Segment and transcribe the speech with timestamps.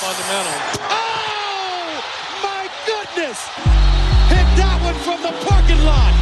[0.00, 0.52] fundamental.
[0.88, 2.00] Oh,
[2.42, 3.38] my goodness!
[4.32, 6.14] Hit that one from the parking lot.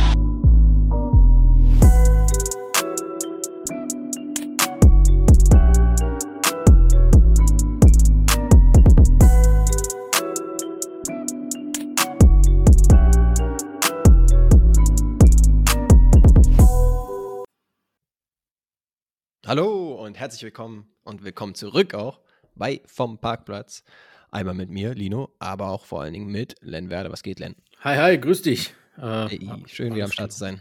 [19.46, 22.20] Hallo und herzlich willkommen und willkommen zurück auch
[22.58, 23.84] bei Vom Parkplatz.
[24.30, 27.10] Einmal mit mir, Lino, aber auch vor allen Dingen mit Len Werder.
[27.10, 27.56] Was geht, Len?
[27.80, 28.74] Hi, hi, grüß dich.
[28.98, 30.60] Äh, hey, schön, wieder am Start zu sein.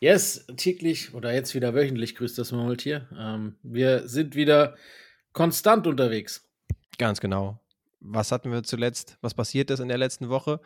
[0.00, 3.06] Yes, täglich oder jetzt wieder wöchentlich grüßt das mal hier.
[3.16, 4.76] Ähm, wir sind wieder
[5.32, 6.48] konstant unterwegs.
[6.98, 7.60] Ganz genau.
[8.00, 9.18] Was hatten wir zuletzt?
[9.20, 10.60] Was passiert ist in der letzten Woche?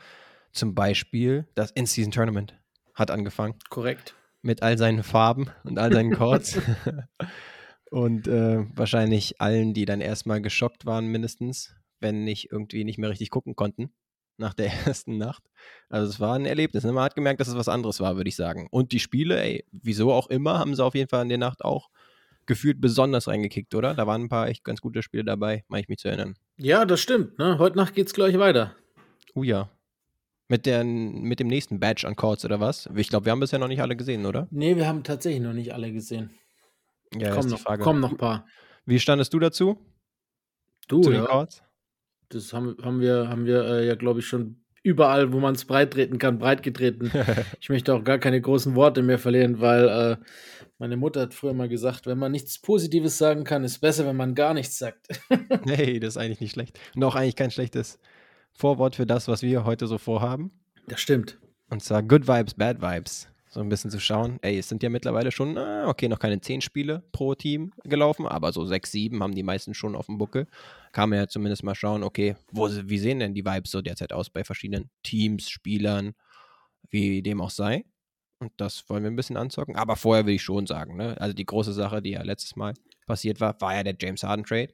[0.52, 2.55] Zum Beispiel das In-Season Tournament
[2.95, 3.55] hat angefangen.
[3.69, 4.14] Korrekt.
[4.42, 6.59] Mit all seinen Farben und all seinen Chords.
[7.91, 13.11] und äh, wahrscheinlich allen, die dann erstmal geschockt waren, mindestens, wenn nicht irgendwie nicht mehr
[13.11, 13.93] richtig gucken konnten
[14.37, 15.45] nach der ersten Nacht.
[15.89, 16.84] Also es war ein Erlebnis.
[16.84, 16.92] Ne?
[16.92, 18.69] Man hat gemerkt, dass es was anderes war, würde ich sagen.
[18.70, 21.64] Und die Spiele, ey, wieso auch immer, haben sie auf jeden Fall in der Nacht
[21.64, 21.91] auch
[22.47, 23.95] gefühlt besonders reingekickt, oder?
[23.95, 26.34] Da waren ein paar echt ganz gute Spiele dabei, meine ich mich zu erinnern.
[26.57, 27.39] Ja, das stimmt.
[27.39, 27.59] Ne?
[27.59, 28.75] Heute Nacht geht's gleich weiter.
[29.34, 29.70] Oh ja.
[30.48, 32.89] Mit, der, mit dem nächsten Badge an Chords oder was?
[32.97, 34.48] Ich glaube, wir haben bisher noch nicht alle gesehen, oder?
[34.51, 36.31] Nee, wir haben tatsächlich noch nicht alle gesehen.
[37.16, 38.47] Ja, kommen, noch, kommen noch ein paar.
[38.86, 39.78] Wie standest du dazu?
[40.89, 41.47] Du, Zu ja.
[42.28, 45.64] Das haben, haben wir, haben wir äh, ja, glaube ich, schon überall, wo man es
[45.64, 47.11] breit treten kann, breit getreten.
[47.61, 50.17] ich möchte auch gar keine großen Worte mehr verlieren, weil äh,
[50.78, 54.17] meine Mutter hat früher mal gesagt, wenn man nichts Positives sagen kann, ist besser, wenn
[54.17, 55.08] man gar nichts sagt.
[55.64, 56.78] hey, das ist eigentlich nicht schlecht.
[56.95, 57.98] Und auch eigentlich kein schlechtes
[58.52, 60.50] Vorwort für das, was wir heute so vorhaben.
[60.89, 61.39] Das stimmt.
[61.69, 64.39] Und zwar Good Vibes, Bad Vibes so ein bisschen zu schauen.
[64.43, 68.53] Ey, es sind ja mittlerweile schon, okay, noch keine zehn Spiele pro Team gelaufen, aber
[68.53, 70.47] so sechs, sieben haben die meisten schon auf dem Buckel.
[70.92, 74.12] Kann man ja zumindest mal schauen, okay, wo, wie sehen denn die Vibes so derzeit
[74.12, 76.15] aus bei verschiedenen Teams, Spielern,
[76.89, 77.84] wie dem auch sei.
[78.39, 79.77] Und das wollen wir ein bisschen anzocken.
[79.77, 81.20] Aber vorher will ich schon sagen, ne?
[81.20, 82.73] Also die große Sache, die ja letztes Mal
[83.05, 84.73] passiert war, war ja der James Harden Trade.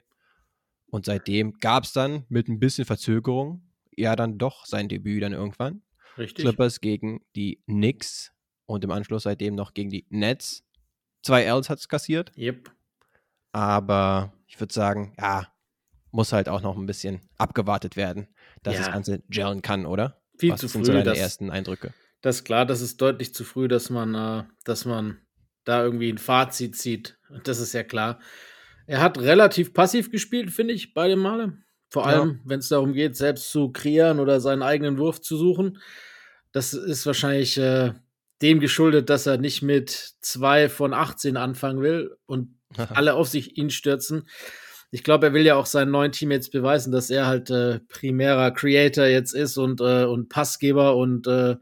[0.89, 3.63] Und seitdem gab es dann mit ein bisschen Verzögerung
[3.97, 5.83] ja dann doch sein Debüt dann irgendwann.
[6.19, 6.45] Richtig.
[6.45, 8.33] Clippers gegen die Knicks
[8.67, 10.65] und im Anschluss seitdem noch gegen die Nets.
[11.23, 12.33] Zwei Ls hat es kassiert.
[12.37, 12.71] Yep.
[13.53, 15.49] Aber ich würde sagen, ja,
[16.11, 18.29] muss halt auch noch ein bisschen abgewartet werden,
[18.63, 18.81] dass ja.
[18.81, 20.21] das Ganze gellen kann, oder?
[20.39, 20.79] Viel Was zu früh.
[20.79, 21.93] sind so deine das, ersten Eindrücke?
[22.21, 25.19] Das ist klar, das ist deutlich zu früh, dass man, äh, dass man
[25.65, 27.19] da irgendwie ein Fazit zieht.
[27.45, 28.21] Das ist ja klar.
[28.87, 31.59] Er hat relativ passiv gespielt, finde ich, beide Male.
[31.91, 32.39] Vor allem, ja.
[32.45, 35.79] wenn es darum geht, selbst zu kreieren oder seinen eigenen Wurf zu suchen.
[36.53, 37.93] Das ist wahrscheinlich äh,
[38.43, 42.57] dem geschuldet, dass er nicht mit zwei von 18 anfangen will und
[42.91, 44.29] alle auf sich ihn stürzen.
[44.91, 47.81] Ich glaube, er will ja auch seinem neuen Team jetzt beweisen, dass er halt äh,
[47.81, 51.57] primärer Creator jetzt ist und, äh, und Passgeber und äh,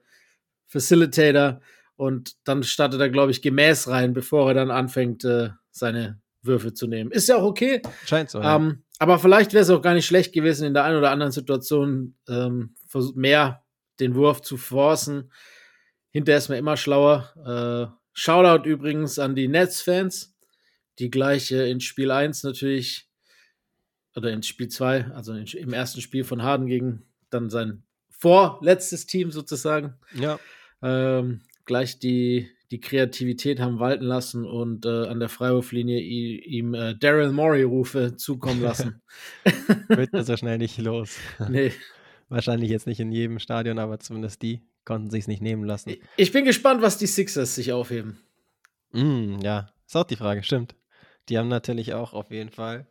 [0.67, 1.61] Facilitator.
[1.97, 6.75] Und dann startet er, glaube ich, gemäß rein, bevor er dann anfängt, äh, seine Würfe
[6.75, 7.11] zu nehmen.
[7.11, 7.83] Ist ja auch okay.
[8.05, 8.41] Scheint so.
[8.41, 8.57] Ja.
[8.57, 11.33] Ähm, aber vielleicht wäre es auch gar nicht schlecht gewesen, in der einen oder anderen
[11.33, 12.75] Situation ähm,
[13.15, 13.65] mehr
[14.01, 15.31] den Wurf zu forcen.
[16.15, 17.35] Hinterher ist man immer schlauer.
[17.45, 20.37] Äh, Shoutout übrigens an die Nets-Fans,
[21.01, 23.09] die gleich äh, in Spiel 1 natürlich,
[24.15, 29.07] oder in Spiel 2, also in, im ersten Spiel von Harden gegen dann sein vorletztes
[29.07, 29.95] Team sozusagen.
[30.15, 30.39] Ja.
[30.83, 36.95] Ähm, gleich die, die Kreativität haben walten lassen und äh, an der Freiwurflinie ihm äh,
[36.95, 39.03] Daryl Morey-Rufe zukommen lassen.
[39.89, 41.17] Wird so schnell nicht los.
[41.49, 41.73] Nee.
[42.29, 45.95] Wahrscheinlich jetzt nicht in jedem Stadion, aber zumindest die konnten sich nicht nehmen lassen.
[46.17, 48.19] Ich bin gespannt, was die Sixers sich aufheben.
[48.93, 50.75] Mm, ja, ist auch die Frage, stimmt.
[51.29, 52.87] Die haben natürlich auch auf jeden Fall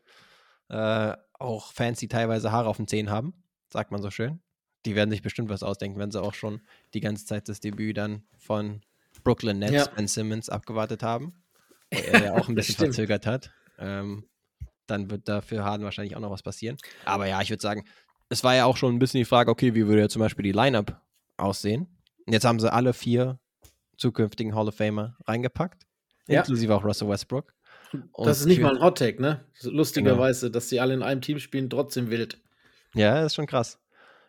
[0.70, 3.34] äh, auch Fans, die teilweise Haare auf den Zehen haben,
[3.70, 4.42] sagt man so schön.
[4.86, 6.62] Die werden sich bestimmt was ausdenken, wenn sie auch schon
[6.94, 8.82] die ganze Zeit das Debüt dann von
[9.24, 9.86] Brooklyn Nets, ja.
[9.88, 11.34] Ben Simmons, abgewartet haben.
[11.92, 13.52] Wo er ja auch ein bisschen verzögert hat.
[13.78, 14.26] Ähm,
[14.88, 16.78] dann wird da für Harden wahrscheinlich auch noch was passieren.
[17.06, 17.86] Aber ja, ich würde sagen,
[18.30, 20.44] es war ja auch schon ein bisschen die Frage, okay, wie würde ja zum Beispiel
[20.44, 21.00] die Lineup
[21.44, 21.88] aussehen.
[22.26, 23.40] Und jetzt haben sie alle vier
[23.98, 25.86] zukünftigen Hall of Famer reingepackt,
[26.28, 26.40] ja.
[26.40, 27.54] inklusive auch Russell Westbrook.
[28.12, 29.46] Und das ist nicht mal ein Hot Take, ne?
[29.62, 30.54] Lustigerweise, genau.
[30.54, 32.42] dass sie alle in einem Team spielen, trotzdem wild.
[32.96, 33.80] Ja, das ist schon krass.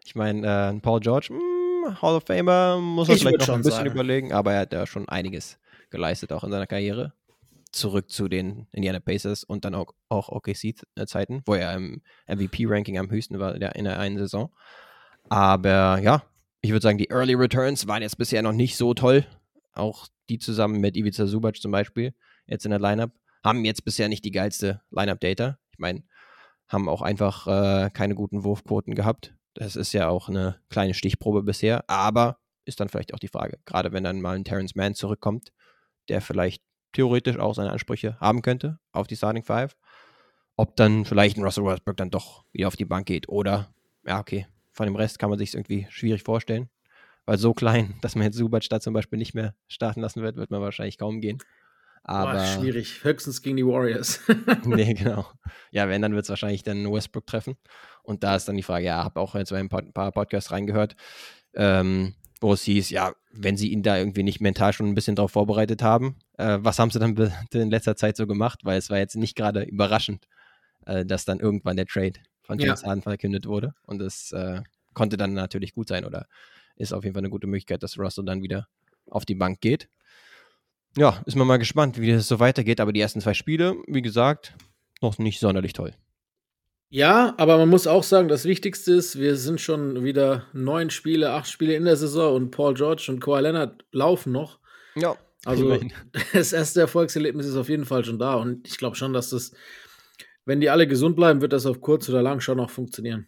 [0.04, 3.62] Ich meine, äh, Paul George, mh, hm, Hall of Famer, muss er vielleicht noch ein
[3.62, 3.90] bisschen sagen.
[3.90, 5.58] überlegen, aber er hat ja schon einiges
[5.90, 7.12] geleistet, auch in seiner Karriere.
[7.72, 13.10] Zurück zu den Indiana Pacers und dann auch, auch OKC-Zeiten, wo er im MVP-Ranking am
[13.10, 14.54] höchsten war in der einen Saison.
[15.28, 16.22] Aber ja,
[16.64, 19.26] ich würde sagen, die Early Returns waren jetzt bisher noch nicht so toll.
[19.74, 22.14] Auch die zusammen mit Ivica Subac zum Beispiel,
[22.46, 23.12] jetzt in der Lineup,
[23.44, 25.58] haben jetzt bisher nicht die geilste Lineup-Data.
[25.72, 26.04] Ich meine,
[26.66, 29.34] haben auch einfach äh, keine guten Wurfquoten gehabt.
[29.52, 33.58] Das ist ja auch eine kleine Stichprobe bisher, aber ist dann vielleicht auch die Frage,
[33.66, 35.52] gerade wenn dann mal ein Terrence Mann zurückkommt,
[36.08, 36.62] der vielleicht
[36.94, 39.76] theoretisch auch seine Ansprüche haben könnte auf die Starting Five,
[40.56, 43.74] ob dann vielleicht ein Russell Westbrook dann doch wieder auf die Bank geht oder,
[44.06, 46.68] ja, okay, von dem Rest kann man sich irgendwie schwierig vorstellen,
[47.24, 50.36] weil so klein, dass man jetzt Subac da zum Beispiel nicht mehr starten lassen wird,
[50.36, 51.38] wird man wahrscheinlich kaum gehen.
[52.06, 53.02] Aber Boah, schwierig.
[53.02, 54.20] Höchstens gegen die Warriors.
[54.66, 55.26] nee, genau.
[55.70, 57.56] Ja, wenn, dann wird es wahrscheinlich dann Westbrook treffen.
[58.02, 60.96] Und da ist dann die Frage, ja, habe auch jetzt bei ein paar Podcasts reingehört,
[61.54, 65.16] ähm, wo es hieß, ja, wenn sie ihn da irgendwie nicht mental schon ein bisschen
[65.16, 67.16] darauf vorbereitet haben, äh, was haben sie dann
[67.54, 68.60] in letzter Zeit so gemacht?
[68.64, 70.28] Weil es war jetzt nicht gerade überraschend,
[70.84, 72.88] äh, dass dann irgendwann der Trade von James ja.
[72.88, 73.74] Harden verkündet wurde.
[73.86, 74.62] Und das äh,
[74.94, 76.26] konnte dann natürlich gut sein oder
[76.76, 78.68] ist auf jeden Fall eine gute Möglichkeit, dass Russell dann wieder
[79.10, 79.88] auf die Bank geht
[80.96, 82.80] ja, ist man mal gespannt, wie das so weitergeht.
[82.80, 84.54] Aber die ersten zwei Spiele, wie gesagt,
[85.00, 85.92] noch nicht sonderlich toll.
[86.90, 91.32] Ja, aber man muss auch sagen, das Wichtigste ist, wir sind schon wieder neun Spiele,
[91.32, 94.60] acht Spiele in der Saison und Paul George und Kawhi Leonard laufen noch.
[94.94, 95.16] Ja.
[95.44, 95.80] Also
[96.32, 99.52] das erste Erfolgserlebnis ist auf jeden Fall schon da und ich glaube schon, dass das,
[100.44, 103.26] wenn die alle gesund bleiben, wird das auf kurz oder lang schon noch funktionieren.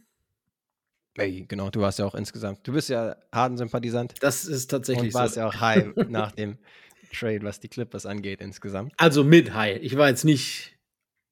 [1.16, 4.14] Hey, genau, du warst ja auch insgesamt, du bist ja Harden-Sympathisant.
[4.20, 5.40] Das ist tatsächlich und warst so.
[5.40, 6.58] ja auch high nach dem
[7.12, 8.92] Trade, was die Clippers angeht insgesamt.
[8.98, 9.80] Also mit High.
[9.80, 10.76] Ich war jetzt nicht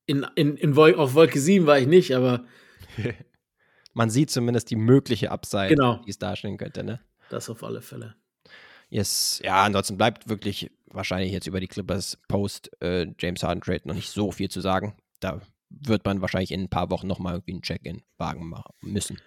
[0.06, 2.44] in, in, in Wol auf Wolke 7 war ich nicht, aber
[3.92, 6.00] man sieht zumindest die mögliche Upside, genau.
[6.04, 7.00] die es darstellen könnte, ne?
[7.28, 8.14] Das auf alle Fälle.
[8.88, 13.82] Yes, ja, ansonsten bleibt wirklich wahrscheinlich jetzt über die Clippers Post äh, James Harden Trade
[13.84, 14.94] noch nicht so viel zu sagen.
[15.20, 15.40] Da
[15.80, 19.20] wird man wahrscheinlich in ein paar Wochen nochmal irgendwie ein Check-in wagen müssen.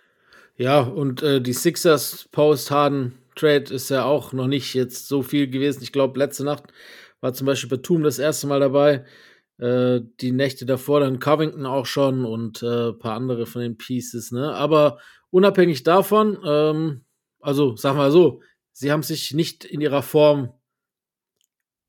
[0.56, 5.22] Ja, und äh, die Sixers Post Harden Trade ist ja auch noch nicht jetzt so
[5.22, 5.84] viel gewesen.
[5.84, 6.64] Ich glaube, letzte Nacht
[7.22, 9.06] war zum Beispiel Batum das erste Mal dabei.
[9.60, 13.78] Äh, die Nächte davor dann Covington auch schon und äh, ein paar andere von den
[13.78, 14.32] Pieces.
[14.32, 14.54] Ne?
[14.54, 15.00] Aber
[15.30, 17.06] unabhängig davon, ähm,
[17.40, 18.42] also sagen wir so,
[18.72, 20.54] sie haben sich nicht in ihrer Form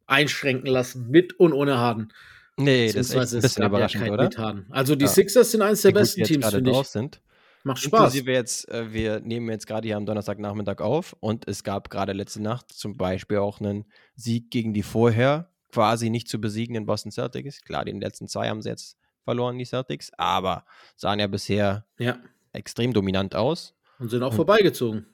[0.06, 2.12] einschränken lassen, mit und ohne Harden.
[2.58, 4.64] Nee, das ist ein bisschen überraschend, ja oder?
[4.70, 5.10] Also die ja.
[5.10, 6.86] Sixers sind eines der die besten Teams, finde ich.
[6.88, 7.22] Sind.
[7.64, 8.14] Macht Spaß.
[8.14, 12.12] Inklusive jetzt, äh, wir nehmen jetzt gerade hier am Donnerstagnachmittag auf und es gab gerade
[12.12, 13.84] letzte Nacht zum Beispiel auch einen
[14.14, 17.62] Sieg gegen die vorher quasi nicht zu besiegenden Boston Celtics.
[17.62, 20.64] Klar, die letzten zwei haben sie jetzt verloren, die Celtics, aber
[20.96, 22.18] sahen ja bisher ja.
[22.52, 23.74] extrem dominant aus.
[23.98, 25.06] Und sind auch und, vorbeigezogen.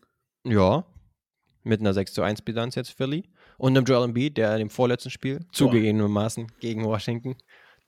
[0.45, 0.87] Ja,
[1.65, 3.25] mit einer 6 zu 1 Bilanz jetzt Philly.
[3.59, 7.37] Und einem Joel Embiid, der im vorletzten Spiel, zugegebenermaßen gegen Washington,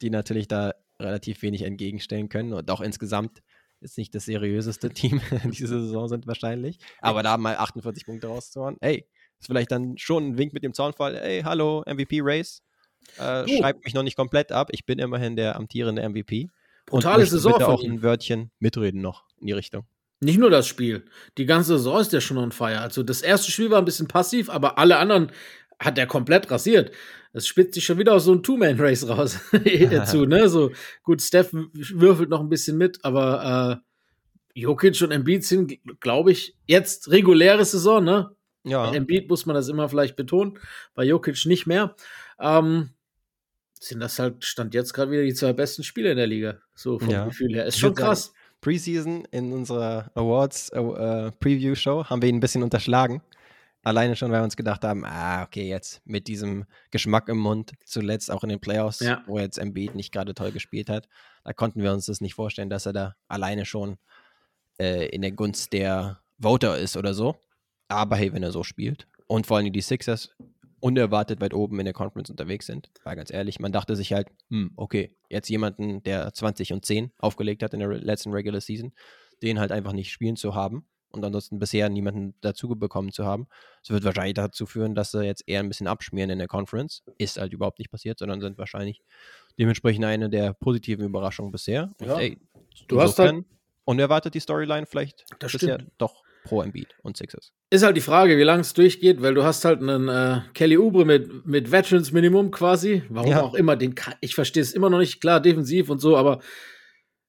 [0.00, 3.42] die natürlich da relativ wenig entgegenstellen können und auch insgesamt
[3.80, 6.78] jetzt nicht das seriöseste Team diese Saison sind wahrscheinlich.
[7.00, 9.06] Aber da mal 48 Punkte rauszuhauen, ey,
[9.38, 12.62] ist vielleicht dann schon ein Wink mit dem Zaunfall, ey, hallo, MVP-Race.
[13.18, 13.58] Äh, oh.
[13.58, 14.68] Schreibt mich noch nicht komplett ab.
[14.72, 16.48] Ich bin immerhin der amtierende MVP.
[16.86, 19.86] Brutale und Saison bitte auch ein Wörtchen mitreden noch in die Richtung.
[20.20, 21.04] Nicht nur das Spiel.
[21.36, 22.80] Die ganze Saison ist ja schon on fire.
[22.80, 25.30] Also das erste Spiel war ein bisschen passiv, aber alle anderen
[25.78, 26.90] hat er komplett rasiert.
[27.32, 29.38] Es spitzt sich schon wieder aus so einem Two-Man-Race raus
[29.90, 30.48] dazu, ne?
[30.48, 30.72] So,
[31.02, 33.82] gut, Steph würfelt noch ein bisschen mit, aber
[34.54, 38.30] äh, Jokic und Embiid sind, glaube ich, jetzt reguläre Saison, ne?
[38.64, 38.88] Ja.
[38.88, 40.58] Bei Embiid muss man das immer vielleicht betonen,
[40.94, 41.94] bei Jokic nicht mehr.
[42.40, 42.90] Ähm,
[43.78, 46.98] sind das halt, stand jetzt gerade wieder die zwei besten Spieler in der Liga, so
[46.98, 47.26] vom ja.
[47.26, 47.66] Gefühl her.
[47.66, 48.32] Ist schon krass.
[48.66, 53.22] Preseason in unserer Awards äh, Preview Show haben wir ihn ein bisschen unterschlagen.
[53.84, 57.74] Alleine schon, weil wir uns gedacht haben, ah, okay, jetzt mit diesem Geschmack im Mund,
[57.84, 59.22] zuletzt auch in den Playoffs, ja.
[59.28, 61.06] wo jetzt Embiid nicht gerade toll gespielt hat,
[61.44, 63.98] da konnten wir uns das nicht vorstellen, dass er da alleine schon
[64.80, 67.36] äh, in der Gunst der Voter ist oder so.
[67.86, 70.34] Aber hey, wenn er so spielt und vor allem die Sixers
[70.86, 74.28] unerwartet weit oben in der Conference unterwegs sind, war ganz ehrlich, man dachte sich halt,
[74.50, 78.92] hm, okay, jetzt jemanden, der 20 und 10 aufgelegt hat in der letzten Regular Season,
[79.42, 83.48] den halt einfach nicht spielen zu haben und ansonsten bisher niemanden dazu bekommen zu haben.
[83.82, 87.02] Das wird wahrscheinlich dazu führen, dass sie jetzt eher ein bisschen abschmieren in der Conference.
[87.18, 89.02] Ist halt überhaupt nicht passiert, sondern sind wahrscheinlich
[89.58, 91.90] dementsprechend eine der positiven Überraschungen bisher.
[91.98, 92.20] Und, ja.
[92.20, 92.38] ey,
[92.86, 93.44] du hast halt
[93.84, 95.90] unerwartet die Storyline vielleicht das bisher stimmt.
[95.98, 97.52] doch pro Embiid und Sixers.
[97.70, 100.78] Ist halt die Frage, wie lange es durchgeht, weil du hast halt einen äh, Kelly
[100.78, 103.02] Oubre mit, mit Veterans Minimum quasi.
[103.08, 103.42] Warum ja.
[103.42, 106.40] auch immer, den ich verstehe es immer noch nicht, klar, defensiv und so, aber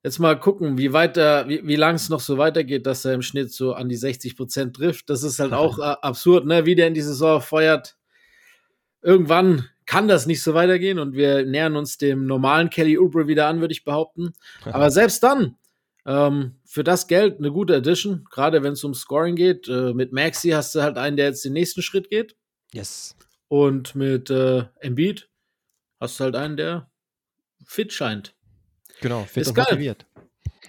[0.03, 3.21] jetzt mal gucken, wie weiter, wie, wie lang es noch so weitergeht, dass er im
[3.21, 5.09] Schnitt so an die 60 Prozent trifft.
[5.09, 6.65] Das ist halt auch äh, absurd, ne?
[6.65, 7.97] Wie der in die Saison feuert.
[9.01, 13.47] Irgendwann kann das nicht so weitergehen und wir nähern uns dem normalen Kelly Oubre wieder
[13.47, 14.33] an, würde ich behaupten.
[14.65, 15.55] Aber selbst dann,
[16.07, 19.67] ähm, für das Geld eine gute Addition, gerade wenn es um Scoring geht.
[19.67, 22.35] Äh, mit Maxi hast du halt einen, der jetzt den nächsten Schritt geht.
[22.73, 23.15] Yes.
[23.49, 25.29] Und mit äh, Embiid
[25.99, 26.89] hast du halt einen, der
[27.65, 28.35] fit scheint.
[29.01, 29.65] Genau, fit ist und geil.
[29.69, 30.05] motiviert.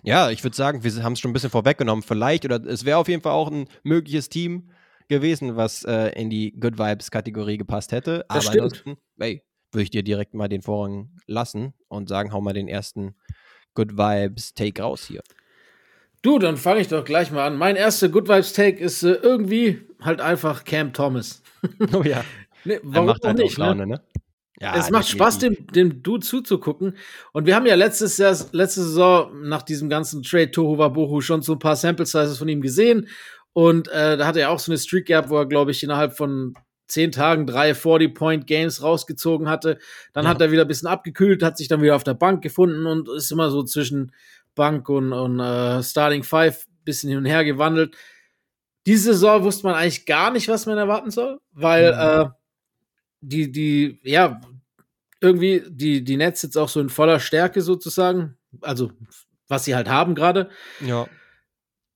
[0.02, 2.02] Ja, ich würde sagen, wir haben es schon ein bisschen vorweggenommen.
[2.02, 4.71] Vielleicht, oder es wäre auf jeden Fall auch ein mögliches Team
[5.09, 8.25] gewesen, was äh, in die Good Vibes-Kategorie gepasst hätte.
[8.28, 8.62] Das Aber stimmt.
[8.62, 9.42] ansonsten, hey,
[9.73, 13.14] würde ich dir direkt mal den Vorrang lassen und sagen, hau mal den ersten
[13.78, 15.23] Good Vibes-Take raus hier.
[16.23, 17.56] Du, dann fange ich doch gleich mal an.
[17.56, 21.42] Mein erster Good Vibes Take ist äh, irgendwie halt einfach Cam Thomas.
[21.92, 22.25] Oh ja.
[22.64, 23.64] Nee, warum macht halt nicht, ne?
[23.64, 24.02] Laune, ne?
[24.61, 26.97] Ja, es macht Spaß, dem, dem Dude zuzugucken.
[27.32, 31.40] Und wir haben ja letztes Jahr, letzte Saison nach diesem ganzen Trade Tohu Wabohu schon
[31.40, 33.06] so ein paar Sample Sizes von ihm gesehen.
[33.52, 36.16] Und äh, da hat er auch so eine Streak gehabt, wo er, glaube ich, innerhalb
[36.16, 36.54] von
[36.88, 39.78] zehn Tagen drei 40-Point-Games rausgezogen hatte.
[40.12, 40.30] Dann Ja.
[40.30, 43.09] hat er wieder ein bisschen abgekühlt, hat sich dann wieder auf der Bank gefunden und
[43.09, 44.12] ist immer so zwischen
[44.54, 47.97] Bank und, und äh, Starting Five ein bisschen hin und her gewandelt.
[48.87, 51.99] Diese Saison wusste man eigentlich gar nicht, was man erwarten soll, weil Mhm.
[51.99, 52.30] äh,
[53.21, 54.40] die, die, ja,
[55.21, 58.90] irgendwie die, die Nets jetzt auch so in voller Stärke sozusagen, also
[59.49, 60.49] was sie halt haben gerade.
[60.80, 61.07] Ja.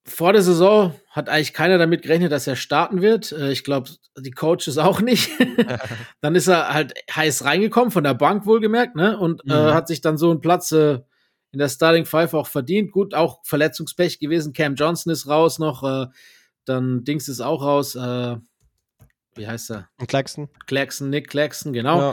[0.05, 3.31] Vor der Saison hat eigentlich keiner damit gerechnet, dass er starten wird.
[3.33, 5.31] Äh, Ich glaube, die Coaches auch nicht.
[6.21, 9.17] dann ist er halt heiß reingekommen, von der Bank wohlgemerkt, ne?
[9.19, 9.75] Und äh, Mhm.
[9.75, 11.01] hat sich dann so einen Platz äh,
[11.53, 12.91] in der Starting Five auch verdient.
[12.93, 14.53] Gut, auch Verletzungspech gewesen.
[14.53, 16.07] Cam Johnson ist raus noch, äh,
[16.65, 17.95] dann Dings ist auch raus.
[17.95, 18.37] Äh,
[19.37, 19.89] wie heißt er?
[20.09, 20.49] Claxton?
[20.67, 22.13] Claxton, Nick Claxton, genau.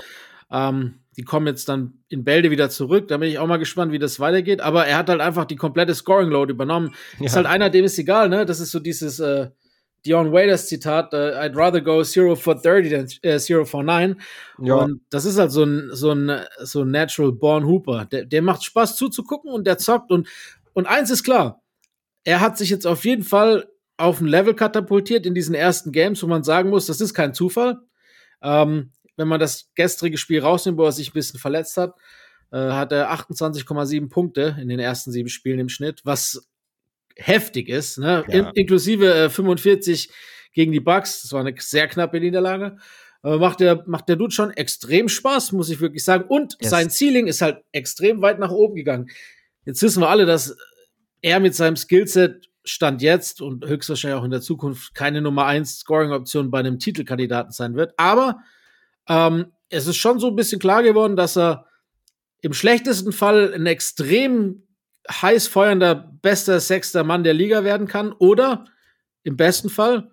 [0.51, 0.69] Ja.
[0.69, 3.07] Ähm, die kommen jetzt dann in Bälde wieder zurück.
[3.07, 4.61] Da bin ich auch mal gespannt, wie das weitergeht.
[4.61, 6.93] Aber er hat halt einfach die komplette Scoring-Load übernommen.
[7.19, 7.37] Ist Ja.
[7.37, 8.45] halt einer, dem ist egal, ne?
[8.45, 9.49] Das ist so dieses äh,
[10.05, 14.21] Dion Waiters Zitat, äh, I'd rather go 0 for 30 than äh, 0 for 9.
[14.61, 14.75] Ja.
[14.75, 18.05] Und das ist halt so ein, so ein, so ein Natural Born Hooper.
[18.05, 20.11] Der, der macht Spaß zuzugucken und der zockt.
[20.11, 20.27] Und,
[20.73, 21.61] und eins ist klar,
[22.23, 26.23] er hat sich jetzt auf jeden Fall auf ein Level katapultiert in diesen ersten Games,
[26.23, 27.79] wo man sagen muss, das ist kein Zufall.
[28.41, 31.93] Ähm, wenn man das gestrige Spiel rausnimmt, wo er sich ein bisschen verletzt hat,
[32.51, 36.47] äh, hat er 28,7 Punkte in den ersten sieben Spielen im Schnitt, was
[37.17, 38.23] heftig ist, ne?
[38.29, 38.33] Ja.
[38.33, 40.09] In, inklusive äh, 45
[40.53, 41.21] gegen die Bucks.
[41.21, 42.77] Das war eine sehr knappe Niederlage.
[43.21, 46.23] Äh, macht, der, macht der Dude schon extrem Spaß, muss ich wirklich sagen.
[46.29, 46.69] Und Yes.
[46.69, 49.09] sein Ceiling ist halt extrem weit nach oben gegangen.
[49.65, 50.55] Jetzt wissen wir alle, dass
[51.21, 55.79] er mit seinem Skillset Stand jetzt und höchstwahrscheinlich auch in der Zukunft keine Nummer 1
[55.79, 57.93] Scoring-Option bei einem Titelkandidaten sein wird.
[57.97, 58.39] Aber
[59.09, 61.65] ähm, es ist schon so ein bisschen klar geworden, dass er
[62.41, 64.63] im schlechtesten Fall ein extrem
[65.09, 68.65] heiß feuernder, bester sechster Mann der Liga werden kann oder
[69.23, 70.11] im besten Fall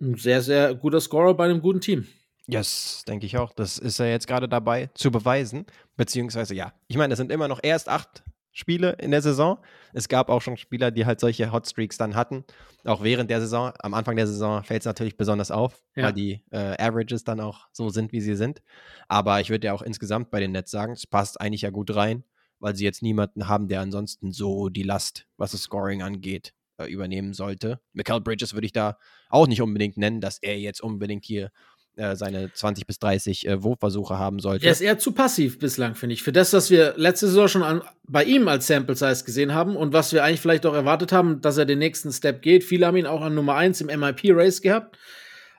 [0.00, 2.06] ein sehr, sehr guter Scorer bei einem guten Team.
[2.46, 3.52] Yes, denke ich auch.
[3.54, 5.64] Das ist er jetzt gerade dabei zu beweisen.
[5.96, 6.74] Beziehungsweise, ja.
[6.88, 8.22] Ich meine, es sind immer noch erst acht
[8.56, 9.58] Spiele in der Saison.
[9.92, 12.44] Es gab auch schon Spieler, die halt solche Hotstreaks dann hatten.
[12.84, 13.72] Auch während der Saison.
[13.80, 16.04] Am Anfang der Saison fällt es natürlich besonders auf, Ja.
[16.04, 18.62] weil die äh, Averages dann auch so sind, wie sie sind.
[19.08, 21.94] Aber ich würde ja auch insgesamt bei den Nets sagen, es passt eigentlich ja gut
[21.94, 22.22] rein,
[22.60, 26.86] weil sie jetzt niemanden haben, der ansonsten so die Last, was das Scoring angeht, äh,
[26.86, 27.80] übernehmen sollte.
[27.92, 28.98] Michael Bridges würde ich da
[29.30, 31.50] auch nicht unbedingt nennen, dass er jetzt unbedingt hier
[31.96, 34.66] äh, seine 20 bis 30 äh, Wurfversuche haben sollte.
[34.66, 36.22] Er ist eher zu passiv bislang, finde ich.
[36.22, 39.76] Für das, was wir letzte Saison schon an, bei ihm als Sample Size gesehen haben
[39.76, 42.64] und was wir eigentlich vielleicht auch erwartet haben, dass er den nächsten Step geht.
[42.64, 44.98] Viele haben ihn auch an Nummer 1 im MIP-Race gehabt.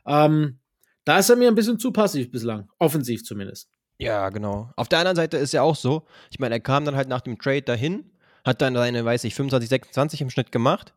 [0.06, 0.60] Ähm,
[1.06, 2.68] da ist er mir ein bisschen zu passiv bislang.
[2.80, 3.70] Offensiv zumindest.
[3.98, 4.72] Ja, genau.
[4.75, 7.22] Auf der anderen Seite ist ja auch so, ich meine, er kam dann halt nach
[7.22, 8.12] dem Trade dahin,
[8.44, 10.94] hat dann seine, weiß ich, 25, 26 im Schnitt gemacht,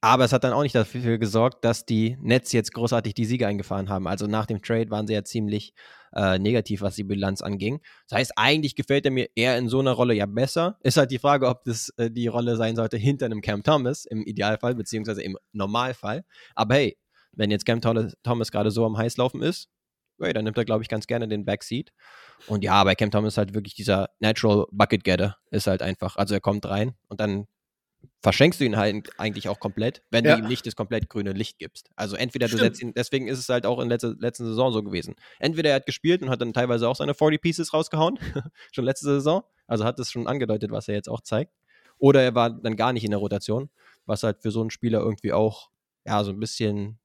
[0.00, 3.46] aber es hat dann auch nicht dafür gesorgt, dass die Nets jetzt großartig die Siege
[3.46, 4.06] eingefahren haben.
[4.06, 5.74] Also nach dem Trade waren sie ja ziemlich
[6.14, 7.80] äh, negativ, was die Bilanz anging.
[8.08, 10.78] Das heißt, eigentlich gefällt er mir eher in so einer Rolle ja besser.
[10.82, 14.06] Ist halt die Frage, ob das äh, die Rolle sein sollte hinter einem Cam Thomas
[14.06, 16.24] im Idealfall, beziehungsweise im Normalfall.
[16.54, 16.96] Aber hey,
[17.32, 19.68] wenn jetzt Cam Thomas gerade so am Heißlaufen ist,
[20.18, 21.90] hey, dann nimmt er, glaube ich, ganz gerne den Backseat.
[22.46, 25.36] Und ja, bei Cam Thomas ist halt wirklich dieser Natural Bucket Getter.
[25.50, 26.16] Ist halt einfach.
[26.16, 27.46] Also er kommt rein und dann
[28.22, 30.36] verschenkst du ihn halt eigentlich auch komplett, wenn Ja.
[30.36, 31.90] du ihm nicht das komplett grüne Licht gibst.
[31.96, 32.62] Also entweder du Stimmt.
[32.76, 35.14] setzt ihn, deswegen ist es halt auch in letzter letzten Saison so gewesen.
[35.38, 38.18] Entweder er hat gespielt und hat dann teilweise auch seine 40 Pieces rausgehauen,
[38.72, 41.52] schon letzte Saison, also hat es schon angedeutet, was er jetzt auch zeigt.
[41.98, 43.70] Oder er war dann gar nicht in der Rotation,
[44.06, 45.70] was halt für so einen Spieler irgendwie auch,
[46.06, 46.98] ja, so ein bisschen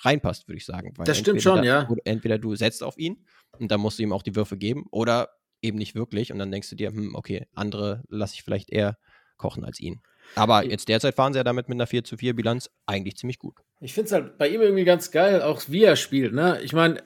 [0.00, 0.92] reinpasst, würde ich sagen.
[0.96, 1.88] Weil Das stimmt schon, da, ja.
[2.04, 3.26] Entweder du setzt auf ihn
[3.58, 5.28] und dann musst du ihm auch die Würfe geben oder
[5.60, 8.96] eben nicht wirklich und dann denkst du dir, hm, okay, andere lasse ich vielleicht eher
[9.36, 10.00] kochen als ihn.
[10.34, 13.38] Aber jetzt derzeit fahren sie ja damit mit einer 4 zu 4 Bilanz eigentlich ziemlich
[13.38, 13.54] gut.
[13.80, 16.32] Ich finde es halt bei ihm irgendwie ganz geil, auch wie er spielt.
[16.32, 16.60] Ne?
[16.62, 17.02] Ich meine,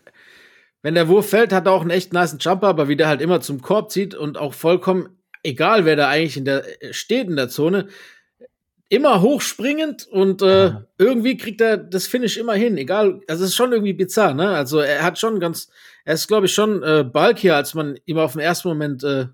[0.83, 3.21] wenn der Wurf fällt, hat er auch einen echt niceen Jumper, aber wie der halt
[3.23, 7.37] immer zum Korb zieht und auch vollkommen, egal wer da eigentlich in der steht in
[7.37, 7.89] der Zone,
[8.89, 10.85] immer hochspringend und äh, Mhm.
[10.99, 12.77] irgendwie kriegt er das Finish immer hin.
[12.77, 14.51] Egal, also es ist schon irgendwie bizarr, ne?
[14.51, 15.71] Also er hat schon ganz,
[16.05, 19.27] er ist, glaube ich, schon äh, bulkier, als man ihm auf den ersten Moment äh,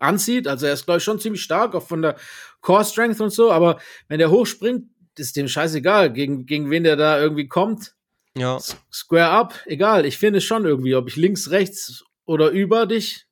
[0.00, 0.48] anzieht.
[0.48, 2.16] Also er ist, glaube ich, schon ziemlich stark, auch von der
[2.60, 3.78] Core Strength und so, aber
[4.08, 7.94] wenn der hochspringt, ist dem scheißegal, gegen, gegen wen der da irgendwie kommt.
[8.36, 8.58] Ja.
[8.92, 10.06] Square up, egal.
[10.06, 13.26] Ich finde es schon irgendwie, ob ich links, rechts oder über dich,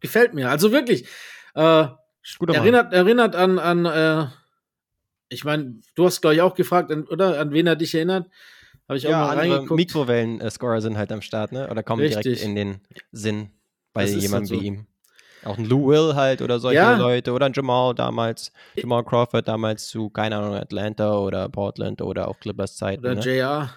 [0.00, 0.50] gefällt mir.
[0.50, 1.06] Also wirklich,
[1.54, 1.86] äh,
[2.48, 4.28] erinnert, erinnert an, an äh,
[5.28, 7.40] ich meine, du hast, glaube ich, auch gefragt, oder?
[7.40, 8.30] An wen er dich erinnert?
[8.88, 9.72] Habe ich ja, auch mal reingeguckt.
[9.72, 11.68] Mikrowellen-Scorer sind halt am Start, ne?
[11.68, 12.22] Oder kommen Richtig.
[12.22, 12.80] direkt in den
[13.10, 13.50] Sinn
[13.92, 14.60] bei jemandem halt so.
[14.60, 14.86] wie ihm.
[15.46, 16.96] Auch ein Lou Will halt oder solche ja.
[16.96, 22.26] Leute oder ein Jamal damals, Jamal Crawford damals zu, keine Ahnung, Atlanta oder Portland oder
[22.26, 22.98] auch Clippers Zeit.
[22.98, 23.20] Oder ne?
[23.20, 23.70] JR.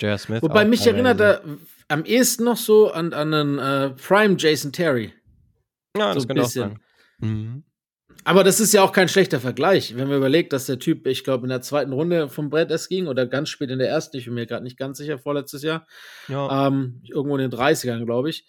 [0.00, 0.42] JR Smith.
[0.42, 1.42] Wobei mich erinnert er
[1.88, 5.12] am ehesten noch so an, an einen äh, Prime Jason Terry.
[5.96, 6.80] Ja, so das könnte auch sein.
[7.20, 7.62] Mhm.
[8.24, 11.22] Aber das ist ja auch kein schlechter Vergleich, wenn man überlegt, dass der Typ, ich
[11.22, 14.16] glaube, in der zweiten Runde vom Brett erst ging oder ganz spät in der ersten,
[14.16, 15.86] ich bin mir gerade nicht ganz sicher, vorletztes Jahr.
[16.26, 16.66] Ja.
[16.66, 18.44] Ähm, irgendwo in den 30ern, glaube ich.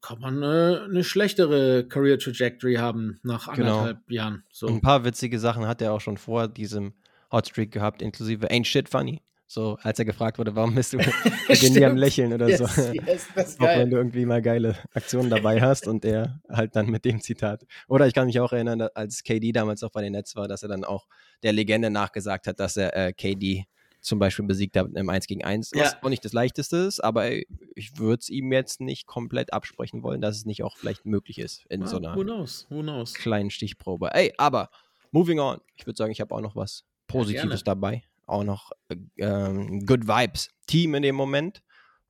[0.00, 3.78] Kann man äh, eine schlechtere Career Trajectory haben nach genau.
[3.78, 4.16] anderthalb genau.
[4.16, 4.44] Jahren.
[4.50, 4.66] So.
[4.68, 6.94] Ein paar witzige Sachen hat er auch schon vor diesem
[7.32, 9.22] Hotstreak gehabt, inklusive Ain't Shit Funny.
[9.48, 10.96] So, als er gefragt wurde, warum bist du
[11.48, 12.64] nie am Lächeln oder yes, so.
[12.64, 13.80] Yes, das ist Auch geil.
[13.80, 17.64] wenn du irgendwie mal geile Aktionen dabei hast und er halt dann mit dem Zitat.
[17.86, 20.64] Oder ich kann mich auch erinnern, als KD damals noch bei den Nets war, dass
[20.64, 21.06] er dann auch
[21.44, 23.66] der Legende nachgesagt hat, dass er äh, KD
[24.06, 25.98] zum Beispiel besiegt hat im 1 gegen 1, was ja.
[26.02, 30.20] auch nicht das leichteste ist, aber ich würde es ihm jetzt nicht komplett absprechen wollen,
[30.20, 33.14] dass es nicht auch vielleicht möglich ist in ja, so einer who knows, who knows.
[33.14, 34.14] kleinen Stichprobe.
[34.14, 34.70] Ey, aber
[35.10, 35.60] moving on.
[35.76, 38.72] Ich würde sagen, ich habe auch noch was Positives ja, dabei auch noch
[39.18, 41.62] ähm, Good Vibes Team in dem Moment.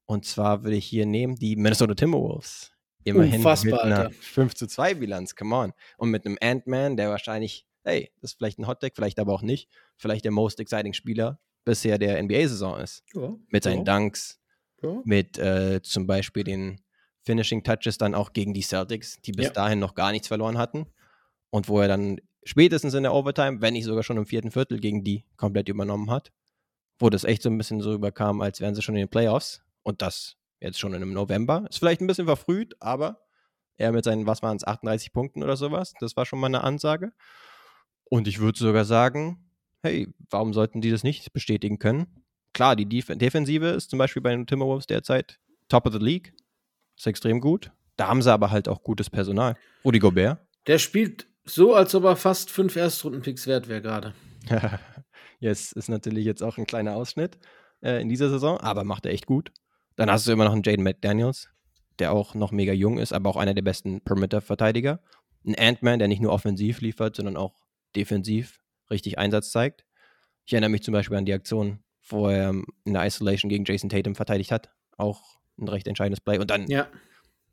[0.06, 2.72] Und zwar würde ich hier nehmen die Minnesota Timberwolves.
[3.04, 4.14] Immerhin Unfassbar, mit einer Alter.
[4.14, 5.72] 5 zu 2 Bilanz, come on.
[5.96, 9.42] Und mit einem Ant-Man, der wahrscheinlich, hey, das ist vielleicht ein Hotdeck, vielleicht aber auch
[9.42, 13.04] nicht, vielleicht der most exciting Spieler bisher der NBA-Saison ist.
[13.12, 13.98] Ja, mit seinen ja.
[13.98, 14.40] Dunks,
[14.82, 15.02] ja.
[15.04, 16.80] mit äh, zum Beispiel den
[17.22, 20.86] Finishing Touches dann auch gegen die Celtics, die bis dahin noch gar nichts verloren hatten.
[21.50, 24.78] Und wo er dann spätestens in der Overtime, wenn nicht sogar schon im vierten Viertel
[24.78, 26.32] gegen die komplett übernommen hat.
[26.98, 29.60] Wo das echt so ein bisschen so überkam, als wären sie schon in den Playoffs.
[29.82, 31.66] Und das jetzt schon im November.
[31.68, 33.20] Ist vielleicht ein bisschen verfrüht, aber
[33.76, 36.64] er mit seinen, was waren es, 38 Punkten oder sowas, das war schon mal eine
[36.64, 37.12] Ansage.
[38.04, 39.45] Und ich würde sogar sagen,
[39.86, 42.06] hey, warum sollten die das nicht bestätigen können?
[42.52, 46.32] Klar, die Def Defensive ist zum Beispiel bei den Timberwolves derzeit top of the league.
[46.96, 47.70] Ist extrem gut.
[47.96, 49.56] Da haben sie aber halt auch gutes Personal.
[49.84, 50.40] Rudi Gobert.
[50.66, 54.14] Der spielt so, als ob er fast fünf Erstrundenpicks wert wäre gerade.
[55.40, 57.38] yes, ist natürlich jetzt auch ein kleiner Ausschnitt
[57.82, 59.52] äh, in dieser Saison, aber macht er echt gut.
[59.96, 61.48] Dann hast du immer noch einen Jaden McDaniels,
[61.98, 65.00] der auch noch mega jung ist, aber auch einer der besten Perimeter-Verteidiger.
[65.46, 67.54] Ein Ant-Man, der nicht nur offensiv liefert, sondern auch
[67.94, 69.84] defensiv richtig Einsatz zeigt.
[70.44, 73.90] Ich erinnere mich zum Beispiel an die Aktion, wo er in der Isolation gegen Jason
[73.90, 74.70] Tatum verteidigt hat.
[74.96, 76.38] Auch ein recht entscheidendes Play.
[76.38, 76.88] Und dann ja.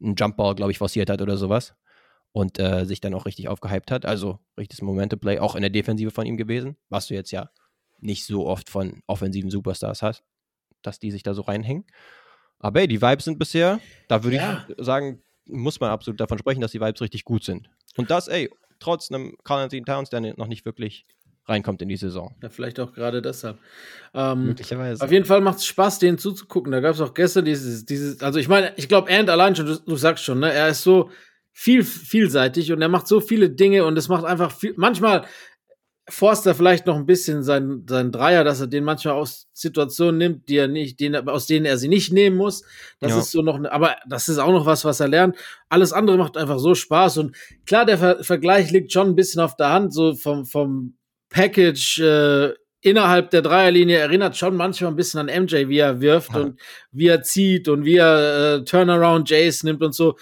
[0.01, 1.73] einen Jumpball, glaube ich, forciert hat oder sowas
[2.33, 4.05] und äh, sich dann auch richtig aufgehypt hat.
[4.05, 7.49] Also richtiges Momente-Play, auch in der Defensive von ihm gewesen, was du jetzt ja
[7.99, 10.23] nicht so oft von offensiven Superstars hast,
[10.81, 11.85] dass die sich da so reinhängen.
[12.59, 14.65] Aber ey, die Vibes sind bisher, da würde ja.
[14.67, 17.69] ich sagen, muss man absolut davon sprechen, dass die Vibes richtig gut sind.
[17.97, 21.05] Und das, ey, trotz einem Carl Anthony Towns, der noch nicht wirklich
[21.45, 22.35] reinkommt in die Saison.
[22.41, 23.57] Ja, vielleicht auch gerade deshalb.
[24.13, 25.03] Ähm, Möglicherweise.
[25.03, 26.71] Auf jeden Fall macht es Spaß, denen zuzugucken.
[26.71, 29.65] Da gab es auch gestern dieses, dieses, also ich meine, ich glaube, Ant allein schon,
[29.65, 31.09] du, du sagst schon, ne, er ist so,
[31.53, 35.25] viel, vielseitig und er macht so viele Dinge und es macht einfach viel, manchmal
[36.09, 40.17] forst er vielleicht noch ein bisschen seinen, seinen Dreier, dass er den manchmal aus Situationen
[40.17, 42.63] nimmt, die er nicht, den, aus denen er sie nicht nehmen muss.
[42.99, 43.19] Das ja.
[43.19, 45.37] ist so noch, aber das ist auch noch was, was er lernt.
[45.69, 49.41] Alles andere macht einfach so Spaß und klar, der Ver Vergleich liegt schon ein bisschen
[49.41, 50.97] auf der Hand, so vom, vom
[51.33, 56.33] Package, äh, innerhalb der Dreierlinie erinnert schon manchmal ein bisschen an MJ, wie er wirft
[56.33, 56.41] ja.
[56.41, 56.59] und
[56.91, 60.15] wie er zieht und wie er äh, Turnaround Jays nimmt und so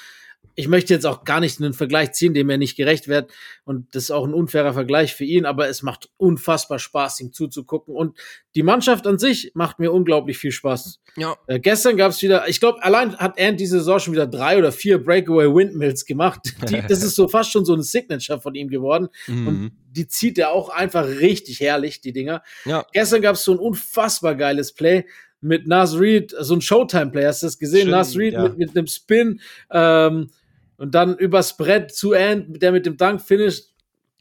[0.55, 3.31] ich möchte jetzt auch gar nicht einen Vergleich ziehen, dem er nicht gerecht wird.
[3.63, 7.33] Und das ist auch ein unfairer Vergleich für ihn, aber es macht unfassbar Spaß, ihm
[7.33, 7.95] zuzugucken.
[7.95, 8.17] Und
[8.55, 10.99] die Mannschaft an sich macht mir unglaublich viel Spaß.
[11.17, 11.35] Ja.
[11.47, 14.57] Äh, gestern gab es wieder, ich glaube, allein hat Ant diese Saison schon wieder drei
[14.57, 16.41] oder vier Breakaway Windmills gemacht.
[16.69, 19.07] Die, das ist so fast schon so ein Signature von ihm geworden.
[19.27, 19.47] Mhm.
[19.47, 22.43] Und die zieht er auch einfach richtig herrlich, die Dinger.
[22.65, 22.85] Ja.
[22.93, 25.05] Gestern gab es so ein unfassbar geiles Play
[25.41, 27.81] mit Nas Reed, so ein Showtime-Player, hast du das gesehen?
[27.81, 28.43] Stimmt, Nas Reed ja.
[28.43, 30.29] mit, mit einem Spin, ähm,
[30.81, 33.69] und dann übers Brett zu Ant, der mit dem Dank finisht,